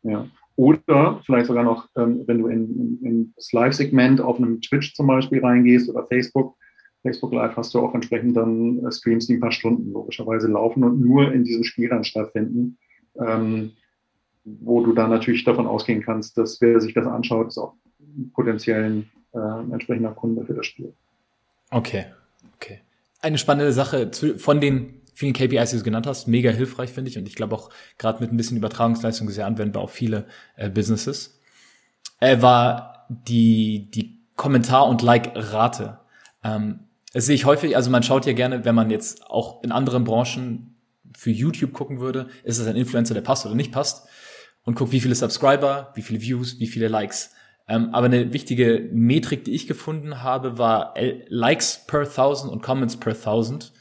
Ja. 0.04 0.26
Oder 0.60 1.22
vielleicht 1.26 1.46
sogar 1.46 1.64
noch, 1.64 1.88
ähm, 1.96 2.24
wenn 2.28 2.40
du 2.40 2.48
in, 2.48 3.00
in 3.02 3.34
das 3.38 3.54
Live-Segment 3.54 4.20
auf 4.20 4.40
einem 4.40 4.60
Twitch 4.60 4.94
zum 4.94 5.08
Beispiel 5.08 5.40
reingehst 5.40 5.90
oder 5.90 6.06
Facebook, 6.06 6.58
Facebook 7.02 7.32
Live 7.32 7.56
hast 7.56 7.74
du 7.74 7.80
auch 7.80 7.96
entsprechend 7.96 8.36
dann 8.36 8.86
äh, 8.86 8.92
Streams, 8.92 9.28
die 9.28 9.36
ein 9.36 9.40
paar 9.40 9.54
Stunden 9.54 9.94
logischerweise 9.94 10.50
laufen 10.50 10.84
und 10.84 11.00
nur 11.00 11.32
in 11.32 11.46
diesem 11.46 11.64
Spiel 11.64 11.88
dann 11.88 12.04
stattfinden, 12.04 12.78
ähm, 13.26 13.72
wo 14.44 14.84
du 14.84 14.92
dann 14.92 15.12
natürlich 15.12 15.46
davon 15.46 15.66
ausgehen 15.66 16.02
kannst, 16.02 16.38
dass 16.38 16.60
wer 16.60 16.82
sich 16.82 16.94
das 16.94 17.08
anschaut, 17.08 17.48
ist 17.48 17.58
auch 17.58 17.76
potenziell 18.34 19.06
äh, 19.32 19.72
entsprechender 19.72 20.12
Kunde 20.12 20.44
für 20.44 20.56
das 20.56 20.66
Spiel. 20.66 20.94
Okay, 21.72 22.08
okay. 22.58 22.82
Eine 23.22 23.38
spannende 23.38 23.72
Sache 23.72 24.12
zu, 24.12 24.38
von 24.38 24.60
den 24.60 24.99
vielen 25.20 25.34
KPIs, 25.34 25.72
die 25.72 25.78
du 25.78 25.84
genannt 25.84 26.08
hast, 26.08 26.30
mega 26.30 26.50
hilfreich, 26.50 26.92
finde 26.92 27.12
ich. 27.12 27.18
Und 27.18 27.28
ich 27.28 27.36
glaube 27.36 27.54
auch 27.54 27.70
gerade 27.98 28.22
mit 28.22 28.32
ein 28.32 28.38
bisschen 28.38 28.56
Übertragungsleistung 28.56 29.30
sehr 29.30 29.48
anwendbar 29.48 29.84
auf 29.84 29.92
viele 29.92 30.28
äh, 30.56 30.70
Businesses. 30.70 31.42
Äh, 32.22 32.42
war 32.42 33.06
die, 33.10 33.92
die 33.92 34.22
Kommentar- 34.38 34.88
und 34.88 35.02
Like-Rate. 35.02 36.00
Ähm, 36.42 36.86
das 37.12 37.26
sehe 37.26 37.36
ich 37.36 37.44
häufig, 37.44 37.76
also 37.76 37.92
man 37.92 38.02
schaut 38.02 38.26
ja 38.26 38.32
gerne, 38.32 38.64
wenn 38.64 38.76
man 38.76 38.90
jetzt 38.90 39.26
auch 39.26 39.62
in 39.62 39.74
anderen 39.74 40.06
Branchen 40.06 40.78
für 41.18 41.32
YouTube 41.32 41.74
gucken 41.74 42.00
würde, 42.00 42.30
ist 42.46 42.58
es 42.58 42.68
ein 42.68 42.78
Influencer, 42.78 43.14
der 43.14 43.22
passt 43.22 43.46
oder 43.46 43.56
nicht 43.56 43.74
passt 43.74 44.08
und 44.64 44.76
guckt, 44.76 44.94
wie 44.94 45.02
viele 45.02 45.16
Subscriber, 45.16 45.92
wie 45.96 46.02
viele 46.02 46.22
Views, 46.22 46.62
wie 46.62 46.68
viele 46.68 46.88
Likes. 46.88 47.32
Ähm, 47.68 47.94
aber 47.94 48.06
eine 48.06 48.32
wichtige 48.32 48.90
Metrik, 48.94 49.44
die 49.44 49.52
ich 49.52 49.68
gefunden 49.68 50.24
habe, 50.24 50.58
war 50.58 50.94
Likes 51.28 51.84
per 51.88 52.02
1000 52.02 52.50
und 52.54 52.62
Comments 52.62 52.96
per 52.96 53.16
1000. 53.16 53.74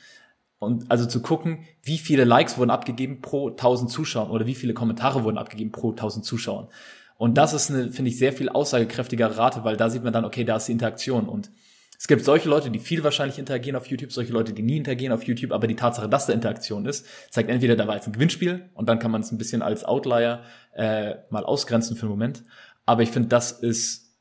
Und 0.59 0.91
also 0.91 1.07
zu 1.07 1.23
gucken, 1.23 1.61
wie 1.83 1.99
viele 1.99 2.25
Likes 2.25 2.59
wurden 2.59 2.71
abgegeben 2.71 3.21
pro 3.21 3.51
1000 3.51 3.91
Zuschauern 3.91 4.31
oder 4.31 4.47
wie 4.47 4.57
viele 4.57 4.75
Kommentare 4.75 5.23
wurden 5.23 5.39
abgegeben 5.39 5.71
pro 5.71 5.91
1000 5.91 6.25
Zuschauern. 6.25 6.69
Und 7.17 7.37
das 7.37 7.53
ist 7.53 7.71
eine, 7.71 7.91
finde 7.91 8.11
ich, 8.11 8.19
sehr 8.19 8.33
viel 8.33 8.49
aussagekräftiger 8.49 9.37
Rate, 9.37 9.65
weil 9.65 9.77
da 9.77 9.91
sieht 9.91 10.05
man 10.05 10.13
dann, 10.13 10.25
okay, 10.25 10.45
da 10.45 10.57
ist 10.57 10.67
die 10.69 10.73
Interaktion. 10.73 11.29
Und 11.29 11.51
Es 12.01 12.07
gibt 12.07 12.25
solche 12.25 12.49
Leute, 12.49 12.71
die 12.71 12.79
viel 12.79 13.03
wahrscheinlich 13.03 13.41
interagieren 13.41 13.75
auf 13.77 13.87
YouTube, 13.87 14.13
solche 14.13 14.33
Leute, 14.33 14.53
die 14.53 14.63
nie 14.63 14.77
interagieren 14.77 15.13
auf 15.13 15.25
YouTube, 15.25 15.51
aber 15.51 15.67
die 15.67 15.75
Tatsache, 15.75 16.09
dass 16.09 16.27
da 16.27 16.33
Interaktion 16.33 16.87
ist, 16.87 17.07
zeigt 17.31 17.51
entweder, 17.51 17.75
da 17.75 17.89
war 17.89 17.97
jetzt 17.97 18.07
ein 18.07 18.13
Gewinnspiel 18.13 18.71
und 18.75 18.89
dann 18.89 19.01
kann 19.01 19.11
man 19.11 19.23
es 19.23 19.33
ein 19.33 19.39
bisschen 19.39 19.63
als 19.63 19.85
Outlier 19.85 20.45
äh, 20.75 21.17
mal 21.31 21.45
ausgrenzen 21.45 21.97
für 21.97 22.03
einen 22.03 22.11
Moment. 22.11 22.45
Aber 22.87 23.03
ich 23.03 23.11
finde, 23.11 23.29
das 23.29 23.51
ist 23.51 24.17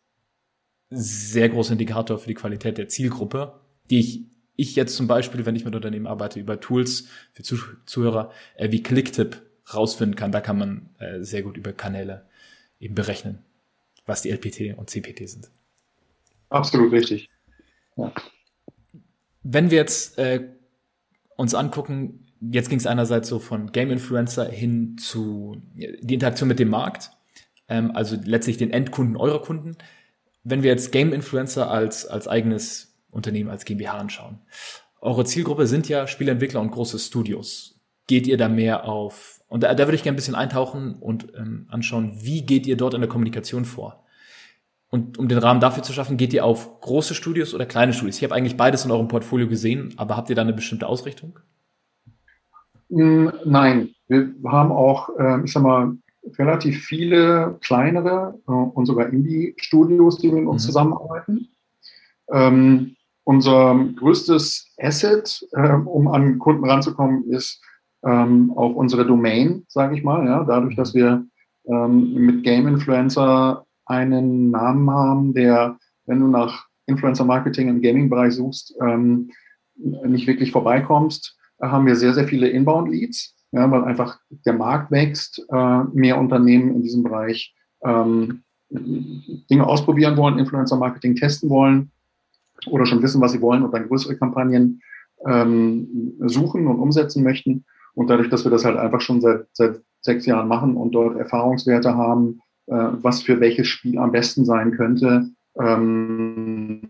sehr 0.90 1.50
großer 1.50 1.74
Indikator 1.74 2.18
für 2.18 2.28
die 2.28 2.34
Qualität 2.34 2.80
der 2.80 2.88
Zielgruppe, 2.88 3.60
die 3.90 4.00
ich, 4.00 4.26
ich 4.58 4.76
jetzt 4.76 4.96
zum 4.96 5.08
Beispiel, 5.08 5.46
wenn 5.46 5.56
ich 5.56 5.64
mit 5.64 5.76
Unternehmen 5.76 6.08
arbeite, 6.08 6.40
über 6.40 6.60
Tools 6.60 7.08
für 7.32 7.44
Zuhörer 7.86 8.32
äh, 8.56 8.72
wie 8.72 8.84
Clicktip 8.84 9.42
rausfinden 9.74 10.16
kann. 10.16 10.32
Da 10.32 10.42
kann 10.42 10.58
man 10.58 10.90
äh, 11.00 11.22
sehr 11.22 11.44
gut 11.44 11.56
über 11.56 11.72
Kanäle 11.72 12.26
eben 12.80 12.96
berechnen, 12.96 13.40
was 14.06 14.24
die 14.24 14.32
LPT 14.32 14.78
und 14.78 14.90
CPT 14.90 15.30
sind. 15.30 15.50
Absolut 16.50 16.92
richtig. 16.92 17.30
Ja. 17.96 18.12
Wenn 19.44 19.70
wir 19.72 19.78
jetzt 19.78 20.18
äh, 20.18 20.48
uns 21.36 21.54
angucken, 21.54 22.26
jetzt 22.42 22.70
ging 22.70 22.80
es 22.80 22.88
einerseits 22.88 23.30
so 23.30 23.40
von 23.40 23.72
Game 23.72 23.92
Influencer 23.92 24.50
hin 24.50 24.98
zu 24.98 25.62
die 25.76 26.14
Interaktion 26.14 26.50
mit 26.50 26.60
dem 26.60 26.70
Markt, 26.70 27.12
ähm, 27.68 27.92
also 27.92 28.18
letztlich 28.24 28.58
den 28.58 28.72
Endkunden 28.72 29.18
eurer 29.18 29.42
Kunden. 29.42 29.78
Wenn 30.44 30.64
wir 30.64 30.72
jetzt 30.72 30.92
Game 30.92 31.14
Influencer 31.14 31.70
als, 31.70 32.06
als 32.06 32.28
eigenes 32.28 32.97
Unternehmen, 33.18 33.50
als 33.50 33.66
GmbH 33.66 33.98
anschauen, 33.98 34.40
eure 35.02 35.26
Zielgruppe 35.26 35.68
sind 35.68 35.90
ja 35.90 36.08
Spieleentwickler 36.08 36.62
und 36.62 36.72
große 36.72 37.00
Studios. 37.00 37.80
Geht 38.08 38.26
ihr 38.28 38.38
da 38.38 38.48
mehr 38.48 38.86
auf, 38.86 39.42
und 39.48 39.64
da, 39.64 39.74
da 39.74 39.86
würde 39.86 39.96
ich 39.96 40.04
gerne 40.04 40.16
ein 40.16 40.18
bisschen 40.18 40.36
eintauchen 40.36 40.96
und 40.96 41.34
ähm, 41.38 41.68
anschauen, 41.70 42.14
wie 42.22 42.46
geht 42.46 42.66
ihr 42.66 42.78
dort 42.78 42.94
in 42.94 43.02
der 43.02 43.10
Kommunikation 43.10 43.66
vor? 43.66 44.04
Und 44.90 45.18
um 45.18 45.28
den 45.28 45.38
Rahmen 45.38 45.60
dafür 45.60 45.84
zu 45.84 45.92
schaffen, 45.92 46.16
geht 46.16 46.34
ihr 46.34 46.46
auf 46.46 46.80
große 46.80 47.14
Studios 47.14 47.54
oder 47.54 47.66
kleine 47.66 47.94
Studios? 47.94 48.18
Ich 48.18 48.24
habe 48.24 48.34
eigentlich 48.34 48.56
beides 48.56 48.86
in 48.86 48.92
eurem 48.92 49.10
Portfolio 49.10 49.48
gesehen, 49.48 49.94
aber 49.98 50.16
habt 50.16 50.30
ihr 50.30 50.36
da 50.36 50.44
eine 50.44 50.54
bestimmte 50.54 50.88
Ausrichtung? 50.88 51.40
Mm, 52.90 53.28
nein, 53.44 53.90
wir 54.08 54.34
haben 54.46 54.72
auch, 54.72 55.10
ähm, 55.20 55.44
ich 55.44 55.52
sag 55.52 55.64
mal, 55.64 55.98
relativ 56.38 56.86
viele 56.86 57.58
kleinere 57.62 58.40
äh, 58.48 58.52
und 58.52 58.86
sogar 58.86 59.10
Indie-Studios, 59.10 60.20
die 60.20 60.32
mit 60.32 60.48
uns 60.48 60.64
mhm. 60.64 60.68
zusammenarbeiten. 60.68 61.50
Unser 63.28 63.78
größtes 63.98 64.74
Asset, 64.80 65.46
äh, 65.52 65.74
um 65.74 66.08
an 66.08 66.40
Kunden 66.40 66.64
ranzukommen, 66.64 67.30
ist 67.30 67.62
ähm, 68.06 68.54
auch 68.56 68.74
unsere 68.74 69.06
Domain, 69.06 69.66
sage 69.68 69.98
ich 69.98 70.04
mal. 70.06 70.26
Ja, 70.26 70.46
dadurch, 70.46 70.78
dass 70.78 70.96
wir 70.96 71.26
ähm, 71.66 72.14
mit 72.14 72.46
Game 72.46 72.70
Influencer 72.70 73.66
einen 73.86 74.52
Namen 74.52 74.90
haben, 74.90 75.34
der, 75.34 75.78
wenn 76.06 76.22
du 76.22 76.28
nach 76.28 76.68
Influencer 76.86 77.26
Marketing 77.26 77.68
im 77.68 77.82
Gaming-Bereich 77.82 78.34
suchst, 78.34 78.74
ähm, 78.82 79.30
nicht 79.76 80.26
wirklich 80.26 80.54
vorbeikommst, 80.54 81.38
haben 81.62 81.86
wir 81.86 81.98
sehr, 81.98 82.14
sehr 82.14 82.30
viele 82.30 82.48
Inbound-Leads, 82.48 83.36
ja, 83.52 83.70
weil 83.70 83.84
einfach 83.84 84.20
der 84.46 84.54
Markt 84.54 84.90
wächst, 84.90 85.46
äh, 85.52 85.84
mehr 85.92 86.18
Unternehmen 86.18 86.76
in 86.76 86.82
diesem 86.82 87.04
Bereich 87.04 87.54
ähm, 87.84 88.44
Dinge 88.70 89.68
ausprobieren 89.68 90.16
wollen, 90.16 90.40
Influencer 90.40 90.78
Marketing 90.78 91.18
testen 91.18 91.50
wollen 91.50 91.92
oder 92.68 92.86
schon 92.86 93.02
wissen, 93.02 93.22
was 93.22 93.32
sie 93.34 93.42
wollen 93.42 93.64
und 93.64 93.74
dann 93.74 93.88
größere 93.88 94.18
Kampagnen 94.18 94.82
ähm, 95.26 96.14
suchen 96.20 96.68
und 96.68 96.80
umsetzen 96.80 97.24
möchten. 97.24 97.66
Und 97.94 98.10
dadurch, 98.10 98.30
dass 98.30 98.44
wir 98.44 98.52
das 98.52 98.66
halt 98.66 98.78
einfach 98.78 99.02
schon 99.02 99.22
seit, 99.22 99.48
seit 99.54 99.82
sechs 100.02 100.26
Jahren 100.26 100.48
machen 100.48 100.76
und 100.76 100.92
dort 100.92 101.18
Erfahrungswerte 101.18 101.96
haben, 101.96 102.42
äh, 102.68 102.76
was 103.02 103.22
für 103.24 103.40
welches 103.40 103.68
Spiel 103.68 103.98
am 103.98 104.12
besten 104.12 104.46
sein 104.46 104.72
könnte, 104.72 105.30
ähm, 105.60 106.82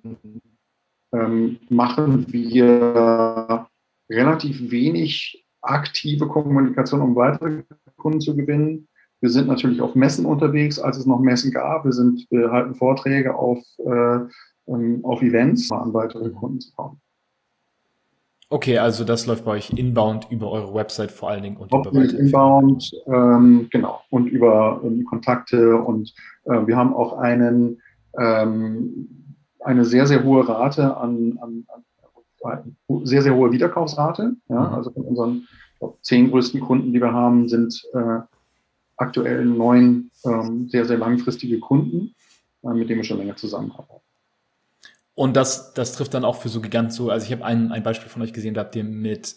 ähm, 1.13 1.58
machen 1.69 2.25
wir 2.32 3.67
relativ 4.10 4.71
wenig 4.71 5.45
aktive 5.62 6.27
Kommunikation, 6.27 7.01
um 7.01 7.15
weitere 7.15 7.63
Kunden 7.97 8.21
zu 8.21 8.36
gewinnen. 8.36 8.88
Wir 9.19 9.30
sind 9.30 9.47
natürlich 9.47 9.82
auf 9.82 9.95
Messen 9.95 10.25
unterwegs, 10.25 10.80
als 10.80 10.97
es 10.97 11.06
noch 11.06 11.19
Messen 11.19 11.51
gab. 11.51 11.86
Wir 11.86 11.91
sind, 11.91 12.27
wir 12.30 12.51
halten 12.51 12.75
Vorträge 12.75 13.36
auf, 13.36 13.60
äh, 13.80 14.19
ähm, 14.67 14.99
auf 15.03 15.21
Events, 15.21 15.69
um 15.71 15.77
an 15.77 15.93
weitere 15.93 16.30
Kunden 16.30 16.62
zu 16.62 16.73
kommen. 16.73 16.99
Okay, 18.49 18.77
also 18.77 19.03
das 19.03 19.25
läuft 19.25 19.43
bei 19.43 19.51
euch 19.51 19.71
inbound 19.71 20.27
über 20.32 20.49
eure 20.49 20.73
Website 20.73 21.12
vor 21.12 21.30
allen 21.30 21.43
Dingen 21.43 21.58
und 21.58 21.73
über 21.73 21.91
inbound, 21.93 22.91
ähm, 23.08 23.67
genau, 23.71 23.99
und 24.10 24.27
über 24.27 24.80
ähm, 24.86 25.03
Kontakte 25.03 25.75
und 25.75 26.13
äh, 26.45 26.65
wir 26.65 26.77
haben 26.77 26.93
auch 26.93 27.17
einen 27.17 27.82
ähm, 28.17 29.36
eine 29.60 29.84
sehr 29.84 30.08
sehr 30.08 30.23
hohe 30.23 30.47
Rate 30.47 30.95
an, 30.95 31.38
an, 31.41 31.65
an 31.67 31.84
sehr 33.03 33.21
sehr 33.21 33.36
hohe 33.36 33.51
Wiederkaufsrate. 33.51 34.38
Ja, 34.47 34.69
mhm. 34.69 34.75
also 34.75 34.91
von 34.91 35.03
unseren 35.03 35.47
glaub, 35.80 36.01
zehn 36.01 36.32
größten 36.32 36.62
Kunden, 36.62 36.93
die 36.93 37.01
wir 37.01 37.12
haben, 37.12 37.49
sind 37.49 37.84
äh, 37.93 38.19
aktuell 38.95 39.43
neun 39.43 40.10
ähm, 40.23 40.69
sehr 40.69 40.86
sehr 40.86 40.97
langfristige 40.97 41.60
Kunden, 41.60 42.15
äh, 42.63 42.69
mit 42.69 42.89
denen 42.89 43.01
wir 43.01 43.03
schon 43.03 43.17
länger 43.17 43.36
zusammenarbeiten. 43.36 44.06
Und 45.17 45.36
das, 45.36 45.73
das 45.73 45.93
trifft 45.93 46.13
dann 46.13 46.23
auch 46.23 46.36
für 46.36 46.47
so 46.47 46.62
Giganten 46.62 46.91
so. 46.91 47.10
Also 47.10 47.25
ich 47.25 47.32
habe 47.32 47.43
ein, 47.43 47.71
ein 47.71 47.82
Beispiel 47.82 48.08
von 48.08 48.21
euch 48.21 48.34
gesehen, 48.34 48.53
da 48.53 48.62
habt 48.62 48.75
ihr 48.75 48.84
mit 48.84 49.36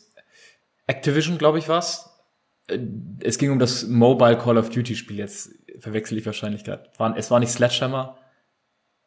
Activision, 0.87 1.39
glaube 1.39 1.59
ich, 1.59 1.71
was. 1.71 2.21
Äh, 2.67 2.81
es 3.21 3.39
ging 3.39 3.51
um 3.51 3.59
das 3.59 3.89
Mobile 3.89 4.37
Call 4.37 4.59
of 4.59 4.69
Duty 4.69 4.95
Spiel. 4.95 5.17
Jetzt 5.17 5.55
verwechsel 5.79 6.19
ich 6.19 6.27
wahrscheinlich 6.27 6.65
gerade. 6.65 6.91
Es 7.17 7.31
war 7.31 7.41
nicht 7.41 7.51
Sledgehammer. 7.51 8.19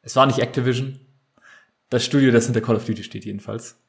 Es 0.01 0.15
war 0.15 0.25
nicht 0.25 0.39
Activision. 0.39 0.99
Das 1.91 2.03
Studio, 2.03 2.31
das 2.31 2.45
hinter 2.45 2.61
Call 2.61 2.77
of 2.77 2.85
Duty 2.85 3.03
steht 3.03 3.23
jedenfalls. 3.23 3.79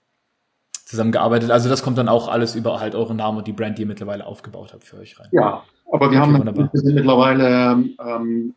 Zusammengearbeitet. 0.84 1.50
Also 1.50 1.70
das 1.70 1.82
kommt 1.82 1.96
dann 1.96 2.10
auch 2.10 2.28
alles 2.28 2.54
über 2.54 2.80
halt 2.80 2.94
eure 2.94 3.14
Namen 3.14 3.38
und 3.38 3.46
die 3.46 3.54
Brand, 3.54 3.78
die 3.78 3.84
ihr 3.84 3.88
mittlerweile 3.88 4.26
aufgebaut 4.26 4.74
habt 4.74 4.84
für 4.84 4.98
euch 4.98 5.18
rein. 5.18 5.28
Ja, 5.32 5.64
aber 5.90 6.10
wir 6.10 6.20
okay, 6.20 6.34
haben 6.34 6.54
wir 6.54 6.70
sind 6.74 6.96
mittlerweile 6.96 7.82
ähm, 7.98 8.54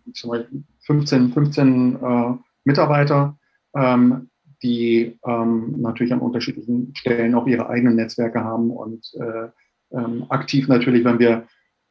15, 0.81 1.31
15 1.31 1.95
äh, 1.95 2.33
Mitarbeiter 2.65 3.36
ähm, 3.75 4.29
die 4.63 5.19
ähm, 5.25 5.75
natürlich 5.77 6.13
an 6.13 6.19
unterschiedlichen 6.19 6.93
Stellen 6.95 7.35
auch 7.35 7.47
ihre 7.47 7.69
eigenen 7.69 7.95
Netzwerke 7.95 8.43
haben 8.43 8.71
und 8.71 9.05
äh, 9.19 9.49
ähm, 9.95 10.25
aktiv 10.29 10.67
natürlich, 10.67 11.05
wenn 11.05 11.19
wir 11.19 11.45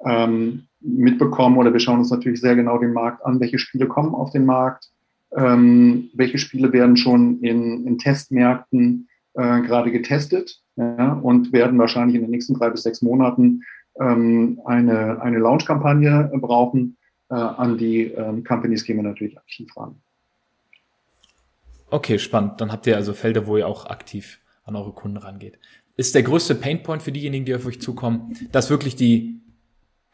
ähm, 0.04 0.66
mitbekommen 0.80 1.56
oder 1.56 1.72
wir 1.72 1.80
schauen 1.80 2.00
uns 2.00 2.10
natürlich 2.10 2.40
sehr 2.40 2.56
genau 2.56 2.78
den 2.78 2.92
Markt 2.92 3.24
an, 3.24 3.40
welche 3.40 3.58
Spiele 3.58 3.86
kommen 3.86 4.14
auf 4.14 4.30
den 4.30 4.44
Markt, 4.44 4.90
ähm, 5.36 6.10
welche 6.14 6.38
Spiele 6.38 6.72
werden 6.72 6.96
schon 6.96 7.40
in, 7.40 7.86
in 7.86 7.98
Testmärkten 7.98 9.08
äh, 9.34 9.62
gerade 9.62 9.90
getestet 9.90 10.60
ja, 10.76 11.12
und 11.14 11.52
werden 11.52 11.78
wahrscheinlich 11.78 12.16
in 12.16 12.22
den 12.22 12.30
nächsten 12.30 12.54
drei 12.54 12.70
bis 12.70 12.82
sechs 12.82 13.00
Monaten 13.00 13.62
ähm, 14.00 14.60
eine, 14.64 15.20
eine 15.22 15.38
Launch-Kampagne 15.38 16.30
brauchen. 16.34 16.96
Äh, 17.30 17.34
an 17.34 17.78
die 17.78 18.12
Companies 18.46 18.84
gehen 18.84 18.96
wir 18.96 19.02
natürlich 19.02 19.38
aktiv 19.38 19.68
ran. 19.76 19.96
Okay, 21.90 22.18
spannend. 22.18 22.60
Dann 22.60 22.72
habt 22.72 22.86
ihr 22.86 22.96
also 22.96 23.12
Felder, 23.12 23.46
wo 23.46 23.56
ihr 23.56 23.66
auch 23.66 23.86
aktiv 23.86 24.40
an 24.64 24.76
eure 24.76 24.92
Kunden 24.92 25.16
rangeht. 25.16 25.58
Ist 25.96 26.14
der 26.14 26.22
größte 26.22 26.54
Painpoint 26.54 27.02
für 27.02 27.12
diejenigen, 27.12 27.44
die 27.44 27.54
auf 27.54 27.66
euch 27.66 27.80
zukommen, 27.80 28.36
dass 28.52 28.70
wirklich 28.70 28.96
die 28.96 29.40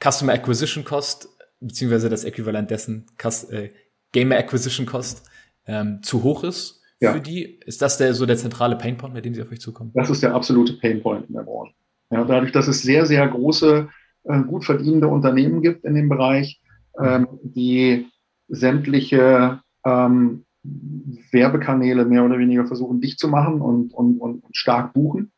Customer 0.02 0.32
Acquisition 0.32 0.84
Cost 0.84 1.28
beziehungsweise 1.60 2.08
das 2.08 2.24
Äquivalent 2.24 2.70
dessen 2.70 3.06
äh, 3.50 3.70
Gamer 4.12 4.36
Acquisition 4.36 4.86
Cost 4.86 5.28
ähm, 5.66 6.02
zu 6.02 6.22
hoch 6.22 6.44
ist 6.44 6.82
ja. 7.00 7.12
für 7.12 7.20
die? 7.20 7.60
Ist 7.66 7.82
das 7.82 7.98
der 7.98 8.14
so 8.14 8.26
der 8.26 8.36
zentrale 8.36 8.76
Painpoint, 8.76 9.14
mit 9.14 9.24
dem 9.24 9.34
sie 9.34 9.42
auf 9.42 9.50
euch 9.50 9.60
zukommen? 9.60 9.90
Das 9.94 10.10
ist 10.10 10.22
der 10.22 10.34
absolute 10.34 10.74
Painpoint 10.74 11.28
in 11.28 11.34
der 11.34 11.42
Branche. 11.42 11.74
Ja, 12.10 12.24
dadurch, 12.24 12.52
dass 12.52 12.68
es 12.68 12.82
sehr, 12.82 13.06
sehr 13.06 13.26
große, 13.26 13.88
äh, 14.24 14.40
gut 14.42 14.64
verdienende 14.64 15.08
Unternehmen 15.08 15.62
gibt 15.62 15.84
in 15.84 15.94
dem 15.94 16.08
Bereich, 16.08 16.60
ähm, 17.02 17.26
die 17.42 18.06
sämtliche 18.48 19.60
ähm, 19.84 20.44
Werbekanäle 20.62 22.04
mehr 22.04 22.24
oder 22.24 22.38
weniger 22.38 22.66
versuchen 22.66 23.00
dicht 23.00 23.18
zu 23.18 23.28
machen 23.28 23.60
und, 23.60 23.92
und, 23.92 24.18
und 24.18 24.44
stark 24.52 24.92
buchen, 24.92 25.32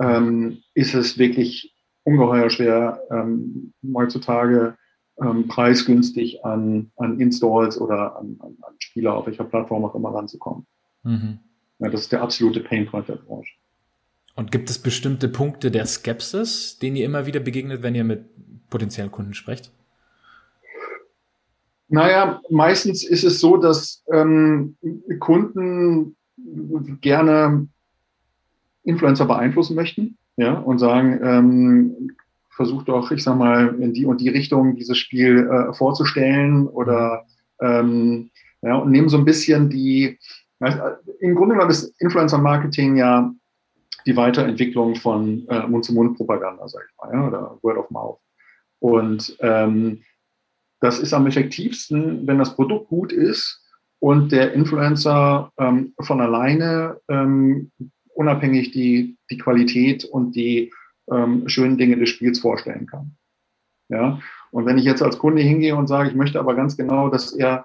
ähm, 0.00 0.58
ist 0.74 0.94
es 0.94 1.18
wirklich 1.18 1.74
ungeheuer 2.02 2.50
schwer, 2.50 3.00
ähm, 3.10 3.72
heutzutage 3.94 4.76
ähm, 5.20 5.46
preisgünstig 5.46 6.44
an, 6.44 6.90
an 6.96 7.20
Installs 7.20 7.80
oder 7.80 8.16
an, 8.16 8.36
an, 8.40 8.56
an 8.60 8.74
Spieler 8.78 9.14
auf 9.14 9.26
welcher 9.26 9.44
Plattform 9.44 9.84
auch 9.84 9.94
immer 9.94 10.12
ranzukommen. 10.12 10.66
Mhm. 11.04 11.38
Ja, 11.78 11.88
das 11.88 12.02
ist 12.02 12.12
der 12.12 12.22
absolute 12.22 12.60
Painpoint 12.60 13.08
der 13.08 13.16
Branche. 13.16 13.52
Und 14.34 14.50
gibt 14.50 14.68
es 14.70 14.78
bestimmte 14.80 15.28
Punkte 15.28 15.70
der 15.70 15.86
Skepsis, 15.86 16.78
denen 16.80 16.96
ihr 16.96 17.04
immer 17.04 17.26
wieder 17.26 17.40
begegnet, 17.40 17.82
wenn 17.82 17.94
ihr 17.94 18.04
mit 18.04 18.24
potenziellen 18.68 19.12
Kunden 19.12 19.34
sprecht? 19.34 19.70
Naja, 21.94 22.40
meistens 22.50 23.04
ist 23.04 23.22
es 23.22 23.38
so, 23.38 23.56
dass 23.56 24.02
ähm, 24.12 24.76
Kunden 25.20 26.16
gerne 27.00 27.68
Influencer 28.82 29.26
beeinflussen 29.26 29.76
möchten 29.76 30.18
ja, 30.36 30.54
und 30.54 30.78
sagen, 30.78 31.20
ähm, 31.22 32.10
versucht 32.50 32.88
doch, 32.88 33.12
ich 33.12 33.22
sag 33.22 33.38
mal, 33.38 33.76
in 33.80 33.92
die 33.92 34.06
und 34.06 34.20
die 34.20 34.28
Richtung 34.28 34.74
dieses 34.74 34.98
Spiel 34.98 35.48
äh, 35.48 35.72
vorzustellen 35.72 36.66
oder 36.66 37.26
ähm, 37.60 38.30
ja, 38.62 38.74
und 38.74 38.90
nehmen 38.90 39.08
so 39.08 39.16
ein 39.16 39.24
bisschen 39.24 39.70
die, 39.70 40.18
Im 41.20 41.36
Grunde 41.36 41.54
genommen 41.54 41.70
ist 41.70 41.94
Influencer-Marketing 42.00 42.96
ja 42.96 43.32
die 44.04 44.16
Weiterentwicklung 44.16 44.96
von 44.96 45.46
äh, 45.46 45.64
Mund-zu-Mund-Propaganda, 45.68 46.66
sag 46.66 46.82
ich 46.90 46.96
mal, 46.96 47.14
ja, 47.14 47.28
oder 47.28 47.58
Word 47.62 47.78
of 47.78 47.90
Mouth. 47.90 48.18
Und 48.80 49.36
ähm, 49.38 50.02
das 50.84 50.98
ist 50.98 51.14
am 51.14 51.26
effektivsten, 51.26 52.26
wenn 52.26 52.38
das 52.38 52.54
Produkt 52.54 52.88
gut 52.88 53.10
ist 53.10 53.62
und 54.00 54.32
der 54.32 54.52
Influencer 54.52 55.50
ähm, 55.58 55.94
von 55.98 56.20
alleine 56.20 57.00
ähm, 57.08 57.72
unabhängig 58.14 58.70
die, 58.72 59.16
die 59.30 59.38
Qualität 59.38 60.04
und 60.04 60.36
die 60.36 60.70
ähm, 61.10 61.48
schönen 61.48 61.78
Dinge 61.78 61.96
des 61.96 62.10
Spiels 62.10 62.38
vorstellen 62.38 62.86
kann. 62.86 63.16
Ja, 63.88 64.20
und 64.50 64.66
wenn 64.66 64.76
ich 64.76 64.84
jetzt 64.84 65.02
als 65.02 65.18
Kunde 65.18 65.40
hingehe 65.40 65.74
und 65.74 65.86
sage, 65.86 66.10
ich 66.10 66.14
möchte 66.14 66.38
aber 66.38 66.54
ganz 66.54 66.76
genau, 66.76 67.08
dass 67.08 67.32
er 67.32 67.64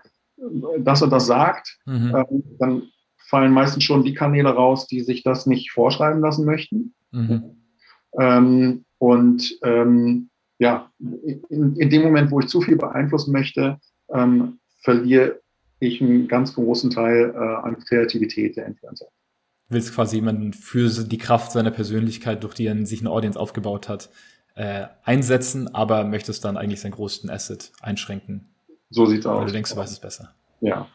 das 0.80 1.02
und 1.02 1.10
das 1.10 1.28
sagt, 1.28 1.78
mhm. 1.86 2.16
ähm, 2.16 2.44
dann 2.58 2.84
fallen 3.18 3.52
meistens 3.52 3.84
schon 3.84 4.04
die 4.04 4.14
Kanäle 4.14 4.50
raus, 4.50 4.88
die 4.88 5.02
sich 5.02 5.24
das 5.24 5.46
nicht 5.46 5.72
vorschreiben 5.72 6.22
lassen 6.22 6.46
möchten. 6.46 6.94
Mhm. 7.12 7.66
Ähm, 8.18 8.86
und 8.98 9.60
ähm, 9.64 10.29
ja, 10.60 10.92
in, 11.00 11.76
in, 11.76 11.90
dem 11.90 12.04
Moment, 12.04 12.32
wo 12.32 12.40
ich 12.42 12.48
zu 12.48 12.62
viel 12.62 12.76
beeinflussen 12.76 13.32
möchte, 13.32 13.80
ähm, 14.14 14.60
verliere 14.84 15.40
ich 15.80 16.02
einen 16.02 16.28
ganz 16.28 16.54
großen 16.54 16.92
Teil 16.92 17.34
äh, 17.34 17.38
an 17.38 17.80
Kreativität 17.80 18.58
der 18.58 18.66
Influencer. 18.68 19.08
Willst 19.70 19.96
quasi 19.96 20.18
jemanden 20.18 20.52
für 20.52 20.90
die 20.90 21.18
Kraft 21.18 21.52
seiner 21.52 21.72
Persönlichkeit, 21.72 22.44
durch 22.44 22.54
die 22.54 22.66
er 22.66 22.86
sich 22.86 23.00
eine 23.00 23.12
Audience 23.12 23.40
aufgebaut 23.40 23.88
hat, 23.88 24.10
äh, 24.56 24.88
einsetzen, 25.04 25.74
aber 25.74 26.04
möchtest 26.04 26.44
dann 26.44 26.58
eigentlich 26.58 26.82
seinen 26.82 26.92
größten 26.92 27.30
Asset 27.30 27.72
einschränken. 27.82 28.50
So 28.90 29.06
sieht's 29.06 29.26
aus. 29.26 29.40
Weil 29.40 29.46
du 29.48 29.54
denkst, 29.54 29.72
du 29.72 29.78
weißt 29.78 29.94
es 29.94 30.00
besser. 30.00 30.34
Ja. 30.60 30.88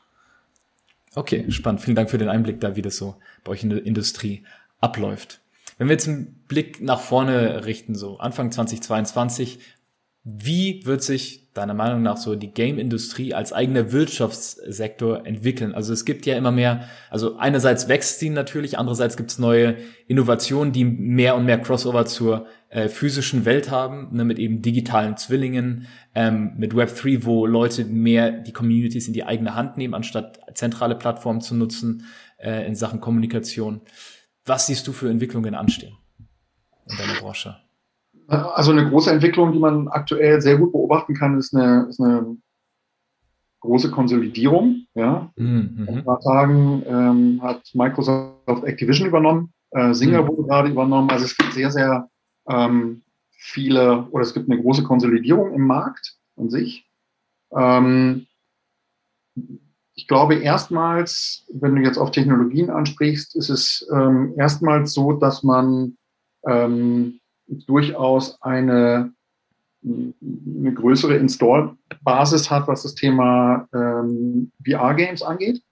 Okay, 1.14 1.50
spannend. 1.50 1.80
Vielen 1.80 1.94
Dank 1.94 2.10
für 2.10 2.18
den 2.18 2.28
Einblick 2.28 2.60
da, 2.60 2.76
wie 2.76 2.82
das 2.82 2.96
so 2.96 3.16
bei 3.44 3.52
euch 3.52 3.62
in 3.62 3.70
der 3.70 3.86
Industrie 3.86 4.44
abläuft. 4.80 5.40
Wenn 5.78 5.88
wir 5.88 5.94
jetzt 5.94 6.08
einen 6.08 6.44
Blick 6.48 6.80
nach 6.80 7.00
vorne 7.00 7.64
richten, 7.64 7.94
so 7.94 8.18
Anfang 8.18 8.52
2022, 8.52 9.58
wie 10.26 10.80
wird 10.86 11.02
sich 11.02 11.52
deiner 11.52 11.74
Meinung 11.74 12.00
nach 12.00 12.16
so 12.16 12.34
die 12.34 12.52
Game-Industrie 12.52 13.34
als 13.34 13.52
eigener 13.52 13.92
Wirtschaftssektor 13.92 15.26
entwickeln? 15.26 15.74
Also 15.74 15.92
es 15.92 16.06
gibt 16.06 16.24
ja 16.24 16.34
immer 16.36 16.50
mehr, 16.50 16.88
also 17.10 17.36
einerseits 17.36 17.88
wächst 17.88 18.20
sie 18.20 18.30
natürlich, 18.30 18.78
andererseits 18.78 19.18
gibt 19.18 19.32
es 19.32 19.38
neue 19.38 19.76
Innovationen, 20.08 20.72
die 20.72 20.84
mehr 20.84 21.36
und 21.36 21.44
mehr 21.44 21.60
Crossover 21.60 22.06
zur 22.06 22.46
äh, 22.70 22.88
physischen 22.88 23.44
Welt 23.44 23.70
haben, 23.70 24.08
ne, 24.12 24.24
mit 24.24 24.38
eben 24.38 24.62
digitalen 24.62 25.18
Zwillingen, 25.18 25.88
ähm, 26.14 26.54
mit 26.56 26.72
Web3, 26.72 27.24
wo 27.24 27.44
Leute 27.44 27.84
mehr 27.84 28.30
die 28.30 28.52
Communities 28.52 29.06
in 29.06 29.12
die 29.12 29.24
eigene 29.24 29.54
Hand 29.54 29.76
nehmen, 29.76 29.92
anstatt 29.92 30.40
zentrale 30.54 30.94
Plattformen 30.94 31.42
zu 31.42 31.54
nutzen 31.54 32.06
äh, 32.38 32.66
in 32.66 32.74
Sachen 32.74 33.00
Kommunikation. 33.00 33.82
Was 34.46 34.66
siehst 34.66 34.86
du 34.86 34.92
für 34.92 35.08
Entwicklungen 35.08 35.54
anstehen 35.54 35.96
in 36.88 36.96
deiner 36.96 37.20
Branche? 37.20 37.56
Also 38.26 38.72
eine 38.72 38.88
große 38.88 39.10
Entwicklung, 39.10 39.52
die 39.52 39.58
man 39.58 39.88
aktuell 39.88 40.40
sehr 40.40 40.56
gut 40.56 40.72
beobachten 40.72 41.14
kann, 41.14 41.38
ist 41.38 41.54
eine, 41.54 41.86
ist 41.88 42.00
eine 42.00 42.36
große 43.60 43.90
Konsolidierung. 43.90 44.86
Ja. 44.94 45.30
Mhm. 45.36 45.86
In 45.88 45.98
ein 45.98 46.04
paar 46.04 46.20
Tagen 46.20 46.82
ähm, 46.86 47.42
hat 47.42 47.62
Microsoft 47.74 48.64
Activision 48.64 49.08
übernommen, 49.08 49.52
äh, 49.70 49.92
Singer 49.92 50.22
mhm. 50.22 50.28
wurde 50.28 50.42
gerade 50.44 50.68
übernommen. 50.70 51.10
Also 51.10 51.24
es 51.24 51.36
gibt 51.36 51.52
sehr, 51.52 51.70
sehr 51.70 52.08
ähm, 52.48 53.02
viele, 53.30 54.06
oder 54.10 54.22
es 54.22 54.34
gibt 54.34 54.50
eine 54.50 54.60
große 54.60 54.84
Konsolidierung 54.84 55.52
im 55.54 55.66
Markt 55.66 56.16
an 56.36 56.50
sich. 56.50 56.88
Ähm, 57.56 58.26
ich 59.94 60.08
glaube, 60.08 60.36
erstmals, 60.36 61.46
wenn 61.52 61.76
du 61.76 61.82
jetzt 61.82 61.98
auf 61.98 62.10
Technologien 62.10 62.70
ansprichst, 62.70 63.36
ist 63.36 63.48
es 63.48 63.88
ähm, 63.92 64.34
erstmals 64.36 64.92
so, 64.92 65.12
dass 65.12 65.42
man 65.42 65.96
ähm, 66.46 67.20
durchaus 67.46 68.40
eine, 68.42 69.12
eine 69.84 70.74
größere 70.74 71.16
Install-Basis 71.16 72.50
hat, 72.50 72.66
was 72.66 72.82
das 72.82 72.94
Thema 72.94 73.68
ähm, 73.72 74.50
VR-Games 74.66 75.22
angeht. 75.22 75.62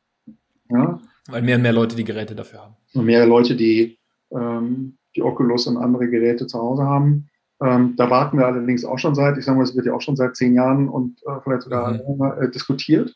Ja. 0.69 1.01
Weil 1.29 1.43
mehr 1.43 1.57
und 1.57 1.63
mehr 1.63 1.73
Leute 1.73 1.97
die 1.97 2.05
Geräte 2.05 2.35
dafür 2.35 2.61
haben. 2.61 2.77
Und 2.95 3.07
mehr 3.07 3.27
Leute, 3.27 3.57
die 3.57 3.99
ähm, 4.31 4.99
die 5.17 5.23
Oculus 5.23 5.67
und 5.67 5.77
andere 5.77 6.09
Geräte 6.09 6.47
zu 6.47 6.59
Hause 6.59 6.85
haben. 6.85 7.29
Ähm, 7.61 7.95
da 7.97 8.11
warten 8.11 8.39
wir 8.39 8.47
allerdings 8.47 8.85
auch 8.85 8.99
schon 8.99 9.15
seit, 9.15 9.37
ich 9.39 9.45
sage 9.45 9.59
mal, 9.59 9.65
es 9.65 9.77
wird 9.77 9.87
ja 9.87 9.95
auch 9.95 10.01
schon 10.01 10.17
seit 10.17 10.37
zehn 10.37 10.55
Jahren 10.55 10.89
und 10.89 11.21
äh, 11.27 11.41
vielleicht 11.43 11.63
sogar 11.63 11.93
mhm. 11.93 12.43
äh, 12.43 12.51
diskutiert. 12.51 13.15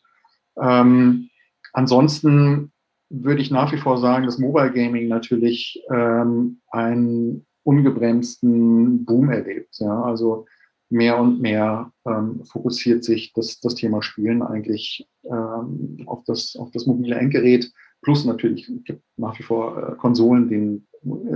Ähm, 0.61 1.29
ansonsten 1.73 2.73
würde 3.09 3.41
ich 3.41 3.51
nach 3.51 3.73
wie 3.73 3.79
vor 3.79 3.99
sagen, 3.99 4.27
dass 4.27 4.39
Mobile 4.39 4.73
Gaming 4.73 5.09
natürlich 5.09 5.83
ähm, 5.93 6.61
ein 6.71 7.47
ungebremsten 7.63 9.05
Boom 9.05 9.31
erlebt. 9.31 9.77
Ja? 9.79 10.03
Also 10.03 10.47
mehr 10.89 11.19
und 11.19 11.41
mehr 11.41 11.93
ähm, 12.07 12.45
fokussiert 12.45 13.05
sich 13.05 13.33
das, 13.33 13.61
das 13.61 13.75
Thema 13.75 14.03
Spielen 14.03 14.43
eigentlich 14.43 15.09
ähm, 15.25 16.03
auf, 16.07 16.23
das, 16.27 16.57
auf 16.57 16.71
das 16.71 16.87
mobile 16.87 17.17
Endgerät. 17.17 17.73
Plus 18.03 18.25
natürlich 18.25 18.71
gibt 18.85 19.03
nach 19.17 19.39
wie 19.39 19.43
vor 19.43 19.77
äh, 19.79 19.97
Konsolen, 19.97 20.49
denen 20.49 20.87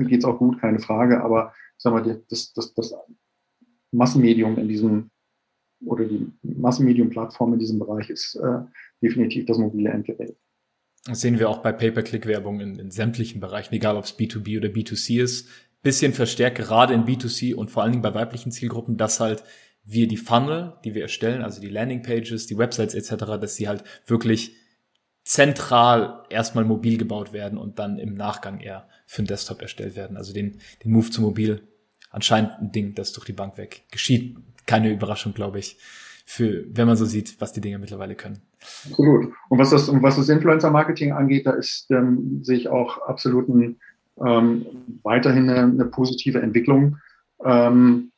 geht 0.09 0.21
es 0.21 0.25
auch 0.25 0.39
gut, 0.39 0.61
keine 0.61 0.79
Frage. 0.79 1.23
Aber 1.23 1.53
sag 1.79 1.93
mal, 1.93 2.23
das, 2.29 2.53
das, 2.53 2.75
das 2.75 2.95
Massenmedium 3.93 4.57
in 4.59 4.69
diesem 4.69 5.11
oder 5.85 6.05
die 6.05 6.27
Massenmedium-Plattform 6.43 7.55
in 7.55 7.59
diesem 7.59 7.79
Bereich 7.79 8.11
ist 8.11 8.37
äh, 8.37 8.59
definitiv 9.03 9.47
das 9.47 9.59
mobile 9.59 9.91
Endgerät. 9.91 10.37
Das 11.07 11.21
sehen 11.23 11.39
wir 11.39 11.49
auch 11.49 11.59
bei 11.59 11.73
Pay-per-Click-Werbung 11.73 12.61
in, 12.61 12.79
in 12.79 12.91
sämtlichen 12.91 13.41
Bereichen, 13.41 13.75
egal 13.75 13.97
ob 13.97 14.05
es 14.05 14.19
B2B 14.19 14.59
oder 14.59 14.69
B2C 14.69 15.23
ist 15.23 15.49
bisschen 15.83 16.13
verstärkt, 16.13 16.59
gerade 16.59 16.95
in 16.95 17.05
B2C 17.05 17.55
und 17.55 17.71
vor 17.71 17.83
allen 17.83 17.93
Dingen 17.93 18.03
bei 18.03 18.15
weiblichen 18.15 18.53
Zielgruppen, 18.53 18.97
dass 18.97 19.21
halt 19.21 19.43
wir 19.85 20.09
die 20.09 20.19
Funnel, 20.19 20.75
die 20.85 20.95
wir 20.95 21.03
erstellen, 21.03 21.43
also 21.43 21.61
die 21.61 21.69
Landingpages, 21.69 22.47
die 22.47 22.59
Websites 22.59 22.95
etc., 22.95 23.25
dass 23.41 23.57
sie 23.57 23.67
halt 23.67 23.83
wirklich 24.07 24.55
zentral 25.25 26.25
erstmal 26.29 26.65
mobil 26.65 26.99
gebaut 26.99 27.33
werden 27.33 27.59
und 27.59 27.79
dann 27.79 27.99
im 27.99 28.15
Nachgang 28.15 28.61
eher 28.61 28.89
für 29.07 29.23
den 29.23 29.29
Desktop 29.29 29.63
erstellt 29.63 29.97
werden. 29.97 30.17
Also 30.17 30.33
den, 30.33 30.61
den 30.85 30.93
Move 30.93 31.11
zu 31.11 31.23
mobil 31.23 31.67
anscheinend 32.11 32.53
ein 32.61 32.73
Ding, 32.73 32.95
das 32.95 33.13
durch 33.13 33.27
die 33.27 33.33
Bank 33.33 33.57
weg 33.57 33.85
geschieht. 33.91 34.37
Keine 34.71 34.93
Überraschung, 34.93 35.35
glaube 35.35 35.59
ich, 35.59 35.77
für, 36.25 36.65
wenn 36.73 36.87
man 36.87 36.97
so 36.97 37.05
sieht, 37.05 37.41
was 37.41 37.53
die 37.53 37.61
Dinge 37.61 37.79
mittlerweile 37.79 38.15
können. 38.15 38.39
Absolut. 38.89 39.33
Und 39.49 39.59
was 39.59 39.71
das, 39.71 39.89
und 39.89 40.01
was 40.03 40.15
das 40.15 40.29
Influencer-Marketing 40.29 41.11
angeht, 41.11 41.45
da 41.47 41.53
ist, 41.53 41.91
ähm, 41.91 42.45
sehe 42.45 42.57
ich 42.57 42.69
auch 42.69 42.99
absoluten 43.03 43.81
ähm, 44.25 44.65
weiterhin 45.03 45.51
eine, 45.51 45.63
eine, 45.63 45.87
positive 45.87 46.41
Entwicklung. 46.41 46.99
Ähm, 47.45 48.13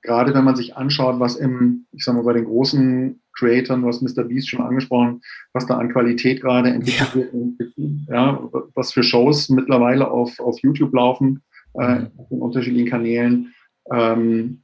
gerade 0.00 0.32
wenn 0.32 0.44
man 0.44 0.56
sich 0.56 0.76
anschaut, 0.76 1.20
was 1.20 1.36
im, 1.36 1.84
ich 1.92 2.04
sag 2.04 2.14
mal, 2.14 2.22
bei 2.22 2.32
den 2.32 2.46
großen 2.46 3.20
Creatoren, 3.36 3.82
du 3.82 3.88
hast 3.88 4.00
Mr. 4.00 4.24
Beast 4.24 4.48
schon 4.48 4.62
angesprochen, 4.62 5.20
was 5.52 5.66
da 5.66 5.76
an 5.76 5.92
Qualität 5.92 6.40
gerade 6.40 6.70
entwickelt 6.70 7.10
ja. 7.14 7.14
wird, 7.14 7.74
ja, 8.08 8.48
was 8.74 8.92
für 8.92 9.02
Shows 9.02 9.50
mittlerweile 9.50 10.10
auf, 10.10 10.40
auf 10.40 10.58
YouTube 10.60 10.94
laufen, 10.94 11.42
äh, 11.74 11.98
mhm. 11.98 12.10
in 12.30 12.40
unterschiedlichen 12.40 12.88
Kanälen. 12.88 13.52
Ähm, 13.92 14.62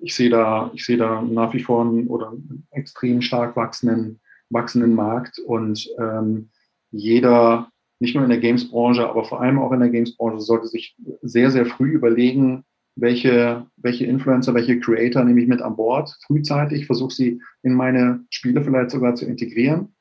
ich 0.00 0.14
sehe 0.14 0.30
da, 0.30 0.70
ich 0.74 0.84
sehe 0.84 0.96
da 0.96 1.22
nach 1.22 1.52
wie 1.54 1.62
vor 1.62 1.82
einen 1.82 2.06
oder 2.08 2.30
einen 2.30 2.66
extrem 2.70 3.22
stark 3.22 3.56
wachsenden, 3.56 4.20
wachsenden 4.50 4.94
Markt 4.94 5.38
und 5.38 5.88
ähm, 5.98 6.50
jeder 6.90 7.70
nicht 8.00 8.14
nur 8.14 8.24
in 8.24 8.30
der 8.30 8.40
Games-Branche, 8.40 9.08
aber 9.08 9.24
vor 9.24 9.40
allem 9.40 9.58
auch 9.58 9.72
in 9.72 9.80
der 9.80 9.90
Games-Branche 9.90 10.40
sollte 10.40 10.66
sich 10.66 10.96
sehr, 11.22 11.50
sehr 11.50 11.66
früh 11.66 11.90
überlegen, 11.92 12.64
welche, 12.96 13.66
welche 13.76 14.06
Influencer, 14.06 14.54
welche 14.54 14.80
Creator 14.80 15.22
nehme 15.22 15.40
ich 15.40 15.48
mit 15.48 15.62
an 15.62 15.76
Bord, 15.76 16.16
frühzeitig, 16.26 16.86
versuche 16.86 17.14
sie 17.14 17.42
in 17.62 17.74
meine 17.74 18.24
Spiele 18.30 18.62
vielleicht 18.62 18.90
sogar 18.90 19.14
zu 19.14 19.26
integrieren, 19.26 19.94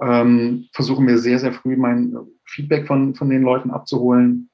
ähm, 0.00 0.68
versuche 0.72 1.02
mir 1.02 1.18
sehr, 1.18 1.38
sehr 1.38 1.52
früh 1.52 1.76
mein 1.76 2.16
Feedback 2.44 2.86
von, 2.86 3.14
von 3.14 3.28
den 3.28 3.42
Leuten 3.42 3.70
abzuholen, 3.70 4.48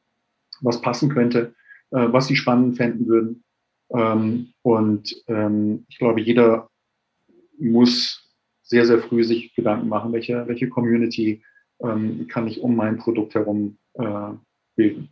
was 0.63 0.81
passen 0.81 1.11
könnte, 1.11 1.55
äh, 1.91 2.07
was 2.11 2.27
sie 2.27 2.37
spannend 2.37 2.77
fänden 2.77 3.07
würden. 3.07 3.45
Ähm, 3.91 4.53
und 4.63 5.15
ähm, 5.29 5.87
ich 5.89 5.99
glaube, 5.99 6.21
jeder 6.21 6.69
muss 7.59 8.23
sehr, 8.63 8.85
sehr 8.87 8.99
früh 8.99 9.25
sich 9.25 9.55
Gedanken 9.55 9.89
machen, 9.89 10.13
welche, 10.13 10.47
welche 10.49 10.69
Community 10.69 11.43
ähm, 11.81 12.27
kann 12.29 12.49
ich 12.49 12.61
um 12.61 12.75
mein 12.75 12.99
Produkt 12.99 13.35
herum 13.35 13.79
äh, 13.95 14.31
bilden. 14.75 15.11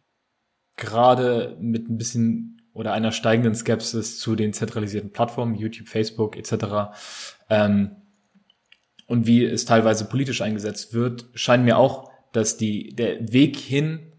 Gerade 0.76 1.56
mit 1.60 1.88
ein 1.88 1.96
bisschen 1.96 2.62
oder 2.72 2.92
einer 2.92 3.12
steigenden 3.12 3.54
Skepsis 3.54 4.18
zu 4.18 4.34
den 4.34 4.52
zentralisierten 4.52 5.12
Plattformen, 5.12 5.54
YouTube, 5.54 5.86
Facebook 5.86 6.36
etc. 6.36 6.96
Ähm, 7.48 7.92
und 9.06 9.26
wie 9.26 9.44
es 9.44 9.64
teilweise 9.64 10.06
politisch 10.06 10.42
eingesetzt 10.42 10.92
wird, 10.92 11.26
scheint 11.34 11.64
mir 11.64 11.78
auch, 11.78 12.10
dass 12.32 12.56
die, 12.56 12.94
der 12.94 13.32
Weg 13.32 13.56
hin 13.56 14.12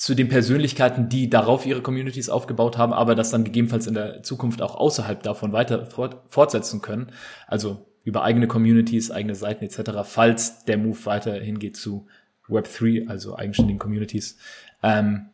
zu 0.00 0.14
den 0.14 0.30
Persönlichkeiten, 0.30 1.10
die 1.10 1.28
darauf 1.28 1.66
ihre 1.66 1.82
Communities 1.82 2.30
aufgebaut 2.30 2.78
haben, 2.78 2.94
aber 2.94 3.14
das 3.14 3.28
dann 3.28 3.44
gegebenenfalls 3.44 3.86
in 3.86 3.92
der 3.92 4.22
Zukunft 4.22 4.62
auch 4.62 4.74
außerhalb 4.74 5.22
davon 5.22 5.52
weiter 5.52 5.84
fort, 5.84 6.22
fortsetzen 6.30 6.80
können. 6.80 7.12
Also 7.46 7.86
über 8.02 8.24
eigene 8.24 8.48
Communities, 8.48 9.10
eigene 9.10 9.34
Seiten 9.34 9.62
etc., 9.62 9.90
falls 10.04 10.64
der 10.64 10.78
Move 10.78 10.96
weiterhin 11.04 11.58
geht 11.58 11.76
zu 11.76 12.06
Web3, 12.48 13.08
also 13.08 13.36
eigenständigen 13.36 13.78
Communities, 13.78 14.38
ähm, 14.82 15.28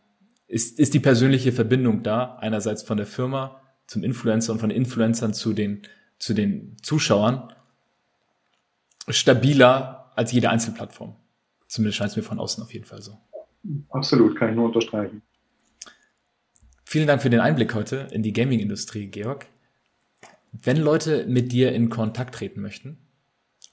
ist, 0.48 0.80
ist 0.80 0.94
die 0.94 1.00
persönliche 1.00 1.52
Verbindung 1.52 2.02
da, 2.02 2.34
einerseits 2.40 2.82
von 2.82 2.96
der 2.96 3.06
Firma 3.06 3.62
zum 3.86 4.02
Influencer 4.02 4.52
und 4.52 4.58
von 4.58 4.70
Influencern 4.70 5.32
zu 5.32 5.52
den, 5.52 5.82
zu 6.18 6.34
den 6.34 6.76
Zuschauern, 6.82 7.54
stabiler 9.06 10.10
als 10.16 10.32
jede 10.32 10.50
Einzelplattform. 10.50 11.14
Zumindest 11.68 11.98
scheint 11.98 12.10
es 12.10 12.16
mir 12.16 12.24
von 12.24 12.40
außen 12.40 12.64
auf 12.64 12.74
jeden 12.74 12.84
Fall 12.84 13.00
so. 13.00 13.16
Absolut, 13.90 14.36
kann 14.36 14.50
ich 14.50 14.56
nur 14.56 14.66
unterstreichen. 14.66 15.22
Vielen 16.84 17.06
Dank 17.06 17.20
für 17.20 17.30
den 17.30 17.40
Einblick 17.40 17.74
heute 17.74 18.08
in 18.12 18.22
die 18.22 18.32
Gaming-Industrie, 18.32 19.08
Georg. 19.08 19.46
Wenn 20.52 20.76
Leute 20.76 21.26
mit 21.26 21.52
dir 21.52 21.72
in 21.72 21.88
Kontakt 21.90 22.34
treten 22.36 22.60
möchten, 22.60 22.98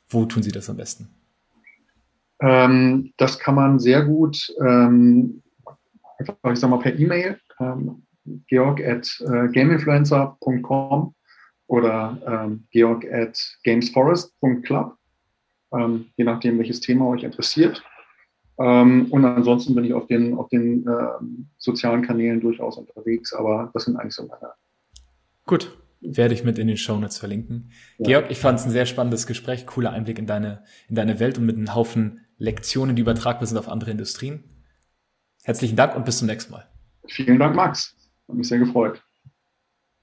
wo 0.09 0.25
tun 0.25 0.43
sie 0.43 0.51
das 0.51 0.69
am 0.69 0.77
besten? 0.77 1.09
Ähm, 2.41 3.13
das 3.17 3.39
kann 3.39 3.55
man 3.55 3.79
sehr 3.79 4.03
gut, 4.03 4.53
ähm, 4.59 5.41
ich 6.19 6.59
sag 6.59 6.69
mal, 6.69 6.79
per 6.79 6.97
E-Mail, 6.97 7.39
ähm, 7.59 8.03
georg 8.47 8.81
at 8.81 9.21
äh, 9.21 9.47
gameinfluencer.com 9.49 11.15
oder 11.67 12.17
ähm, 12.27 12.67
georg 12.71 13.05
at 13.11 13.39
gamesforest.club, 13.63 14.97
ähm, 15.73 16.05
je 16.17 16.25
nachdem, 16.25 16.57
welches 16.57 16.81
Thema 16.81 17.07
euch 17.07 17.23
interessiert. 17.23 17.83
Ähm, 18.59 19.07
und 19.09 19.25
ansonsten 19.25 19.73
bin 19.75 19.83
ich 19.83 19.93
auf 19.93 20.07
den, 20.07 20.35
auf 20.35 20.49
den 20.49 20.87
äh, 20.87 20.91
sozialen 21.57 22.03
Kanälen 22.03 22.39
durchaus 22.39 22.77
unterwegs, 22.77 23.33
aber 23.33 23.71
das 23.73 23.85
sind 23.85 23.97
eigentlich 23.97 24.13
so 24.13 24.27
meine. 24.27 24.53
Gut, 25.45 25.75
werde 26.01 26.33
ich 26.33 26.43
mit 26.43 26.59
in 26.59 26.67
den 26.67 26.77
Shownotes 26.77 27.17
verlinken. 27.17 27.71
Ja. 27.97 28.19
Georg, 28.19 28.31
ich 28.31 28.39
fand 28.39 28.59
es 28.59 28.65
ein 28.65 28.71
sehr 28.71 28.85
spannendes 28.85 29.25
Gespräch, 29.27 29.65
cooler 29.65 29.91
Einblick 29.91 30.19
in 30.19 30.27
deine, 30.27 30.63
in 30.87 30.95
deine 30.95 31.19
Welt 31.19 31.37
und 31.37 31.45
mit 31.45 31.57
einem 31.57 31.73
Haufen 31.73 32.21
Lektionen, 32.37 32.95
die 32.95 33.01
übertragbar 33.01 33.47
sind 33.47 33.57
auf 33.57 33.69
andere 33.69 33.91
Industrien. 33.91 34.43
Herzlichen 35.43 35.75
Dank 35.75 35.95
und 35.95 36.05
bis 36.05 36.19
zum 36.19 36.27
nächsten 36.27 36.51
Mal. 36.51 36.67
Vielen 37.07 37.39
Dank, 37.39 37.55
Max. 37.55 37.95
Hat 38.27 38.35
mich 38.35 38.47
sehr 38.47 38.59
gefreut. 38.59 39.01